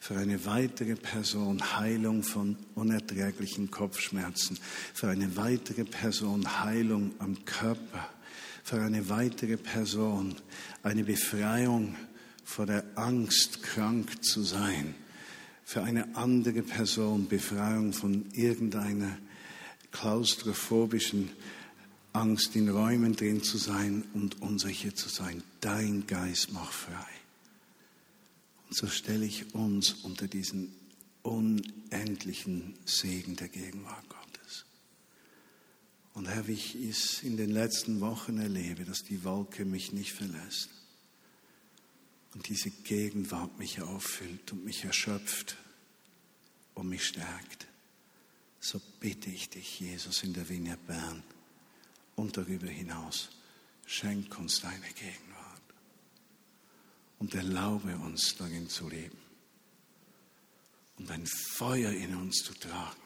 Für 0.00 0.16
eine 0.16 0.46
weitere 0.46 0.96
Person 0.96 1.76
Heilung 1.78 2.22
von 2.22 2.56
unerträglichen 2.74 3.70
Kopfschmerzen. 3.70 4.58
Für 4.94 5.08
eine 5.08 5.36
weitere 5.36 5.84
Person 5.84 6.64
Heilung 6.64 7.12
am 7.18 7.44
Körper. 7.44 8.08
Für 8.64 8.80
eine 8.80 9.10
weitere 9.10 9.58
Person 9.58 10.36
eine 10.82 11.04
Befreiung 11.04 11.94
vor 12.44 12.64
der 12.64 12.82
Angst, 12.94 13.62
krank 13.62 14.24
zu 14.24 14.42
sein. 14.42 14.94
Für 15.66 15.82
eine 15.82 16.14
andere 16.14 16.62
Person 16.62 17.26
Befreiung 17.26 17.92
von 17.92 18.30
irgendeiner 18.34 19.18
klaustrophobischen 19.90 21.30
Angst, 22.12 22.54
in 22.54 22.68
Räumen 22.68 23.16
drin 23.16 23.42
zu 23.42 23.58
sein 23.58 24.04
und 24.14 24.40
unsicher 24.40 24.94
zu 24.94 25.08
sein. 25.08 25.42
Dein 25.60 26.06
Geist 26.06 26.52
macht 26.52 26.72
frei. 26.72 27.08
Und 28.68 28.76
so 28.76 28.86
stelle 28.86 29.24
ich 29.26 29.56
uns 29.56 29.92
unter 30.04 30.28
diesen 30.28 30.72
unendlichen 31.22 32.74
Segen 32.84 33.34
der 33.34 33.48
Gegenwart 33.48 34.08
Gottes. 34.08 34.66
Und 36.14 36.28
Herr, 36.28 36.46
wie 36.46 36.52
ich 36.52 36.76
es 36.76 37.24
in 37.24 37.36
den 37.36 37.50
letzten 37.50 38.00
Wochen 38.00 38.38
erlebe, 38.38 38.84
dass 38.84 39.02
die 39.02 39.24
Wolke 39.24 39.64
mich 39.64 39.92
nicht 39.92 40.12
verlässt 40.12 40.75
und 42.36 42.48
diese 42.48 42.70
Gegenwart 42.70 43.58
mich 43.58 43.80
auffüllt 43.80 44.52
und 44.52 44.62
mich 44.62 44.84
erschöpft 44.84 45.56
und 46.74 46.86
mich 46.86 47.06
stärkt, 47.06 47.66
so 48.60 48.78
bitte 49.00 49.30
ich 49.30 49.48
dich, 49.48 49.80
Jesus, 49.80 50.22
in 50.22 50.34
der 50.34 50.46
Vinie 50.46 50.76
Bern 50.86 51.22
und 52.14 52.36
darüber 52.36 52.66
hinaus, 52.66 53.30
schenk 53.86 54.38
uns 54.38 54.60
deine 54.60 54.86
Gegenwart 54.88 55.62
und 57.20 57.34
erlaube 57.34 57.96
uns 57.96 58.36
darin 58.36 58.68
zu 58.68 58.90
leben 58.90 59.18
und 60.98 61.10
ein 61.10 61.26
Feuer 61.54 61.92
in 61.92 62.14
uns 62.16 62.44
zu 62.44 62.52
tragen, 62.52 63.00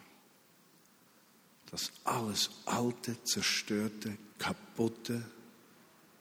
das 1.71 1.93
alles 2.03 2.51
Alte, 2.65 3.23
Zerstörte, 3.23 4.19
Kaputte 4.39 5.25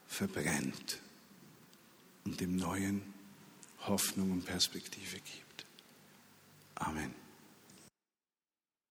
verbrennt 0.05 0.99
und 2.25 2.39
dem 2.39 2.55
Neuen 2.55 3.01
Hoffnung 3.81 4.31
und 4.31 4.45
Perspektive 4.45 5.17
gibt. 5.17 5.65
Amen. 6.75 7.13